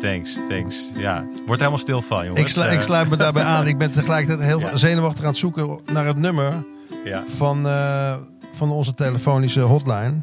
thanks, 0.00 0.38
thanks. 0.48 0.90
Ja, 0.94 1.24
word 1.46 1.58
helemaal 1.58 1.78
stil 1.80 2.02
van, 2.02 2.20
jongens. 2.24 2.40
Ik, 2.40 2.48
slu- 2.48 2.70
ik 2.72 2.80
sluit 2.80 3.08
me 3.10 3.16
daarbij 3.16 3.42
aan. 3.42 3.66
Ik 3.66 3.78
ben 3.78 3.90
tegelijkertijd 3.90 4.48
heel 4.48 4.60
Ja. 4.70 4.76
zenuwachtig 4.76 5.22
aan 5.24 5.28
het 5.30 5.38
zoeken 5.38 5.78
naar 5.92 6.06
het 6.06 6.16
nummer 6.16 6.52
ja. 7.04 7.24
van, 7.26 7.66
eh, 7.66 8.16
van 8.52 8.70
onze 8.70 8.94
telefonische 8.94 9.60
hotline. 9.60 10.14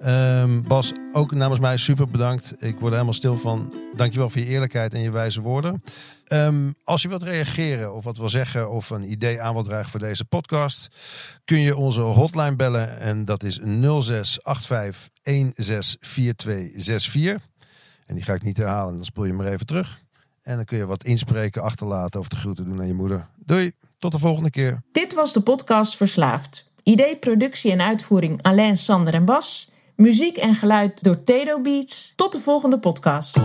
Ehm, 0.00 0.62
Bas, 0.62 0.92
ook 1.12 1.32
namens 1.32 1.60
mij 1.60 1.76
super 1.76 2.08
bedankt. 2.08 2.54
Ik 2.58 2.72
word 2.72 2.84
er 2.84 2.90
helemaal 2.90 3.12
stil 3.12 3.36
van. 3.36 3.74
Dankjewel 3.96 4.30
voor 4.30 4.40
je 4.40 4.46
eerlijkheid 4.46 4.94
en 4.94 5.00
je 5.00 5.10
wijze 5.10 5.40
woorden. 5.40 5.82
Ehm, 6.24 6.70
als 6.84 7.02
je 7.02 7.08
wilt 7.08 7.22
reageren 7.22 7.94
of 7.94 8.04
wat 8.04 8.18
wil 8.18 8.28
zeggen 8.28 8.70
of 8.70 8.90
een 8.90 9.10
idee 9.10 9.40
aan 9.40 9.52
wilt 9.52 9.66
dragen 9.66 9.90
voor 9.90 10.00
deze 10.00 10.24
podcast, 10.24 10.88
kun 11.44 11.58
je 11.58 11.76
onze 11.76 12.00
hotline 12.00 12.56
bellen 12.56 12.98
en 12.98 13.24
dat 13.24 13.42
is 13.42 13.58
0685 13.62 15.08
164264. 15.22 17.48
En 18.06 18.14
die 18.14 18.24
ga 18.24 18.34
ik 18.34 18.42
niet 18.42 18.56
herhalen, 18.56 18.94
dan 18.94 19.04
spoel 19.04 19.24
je 19.24 19.32
maar 19.32 19.46
even 19.46 19.66
terug. 19.66 20.00
En 20.42 20.56
dan 20.56 20.64
kun 20.64 20.78
je 20.78 20.86
wat 20.86 21.04
inspreken, 21.04 21.62
achterlaten 21.62 22.20
of 22.20 22.28
de 22.28 22.36
groeten 22.36 22.64
doen 22.64 22.80
aan 22.80 22.86
je 22.86 22.94
moeder. 22.94 23.28
Doei, 23.36 23.72
tot 23.98 24.12
de 24.12 24.18
volgende 24.18 24.50
keer. 24.50 24.82
Dit 24.92 25.14
was 25.14 25.32
de 25.32 25.40
podcast 25.40 25.96
Verslaafd. 25.96 26.70
Idee, 26.82 27.16
productie 27.16 27.70
en 27.70 27.80
uitvoering 27.80 28.42
Alain, 28.42 28.76
Sander 28.76 29.14
en 29.14 29.24
Bas. 29.24 29.70
Muziek 29.96 30.36
en 30.36 30.54
geluid 30.54 31.02
door 31.02 31.24
Tedo 31.24 31.60
Beats. 31.60 32.12
Tot 32.16 32.32
de 32.32 32.40
volgende 32.40 32.78
podcast. 32.78 33.38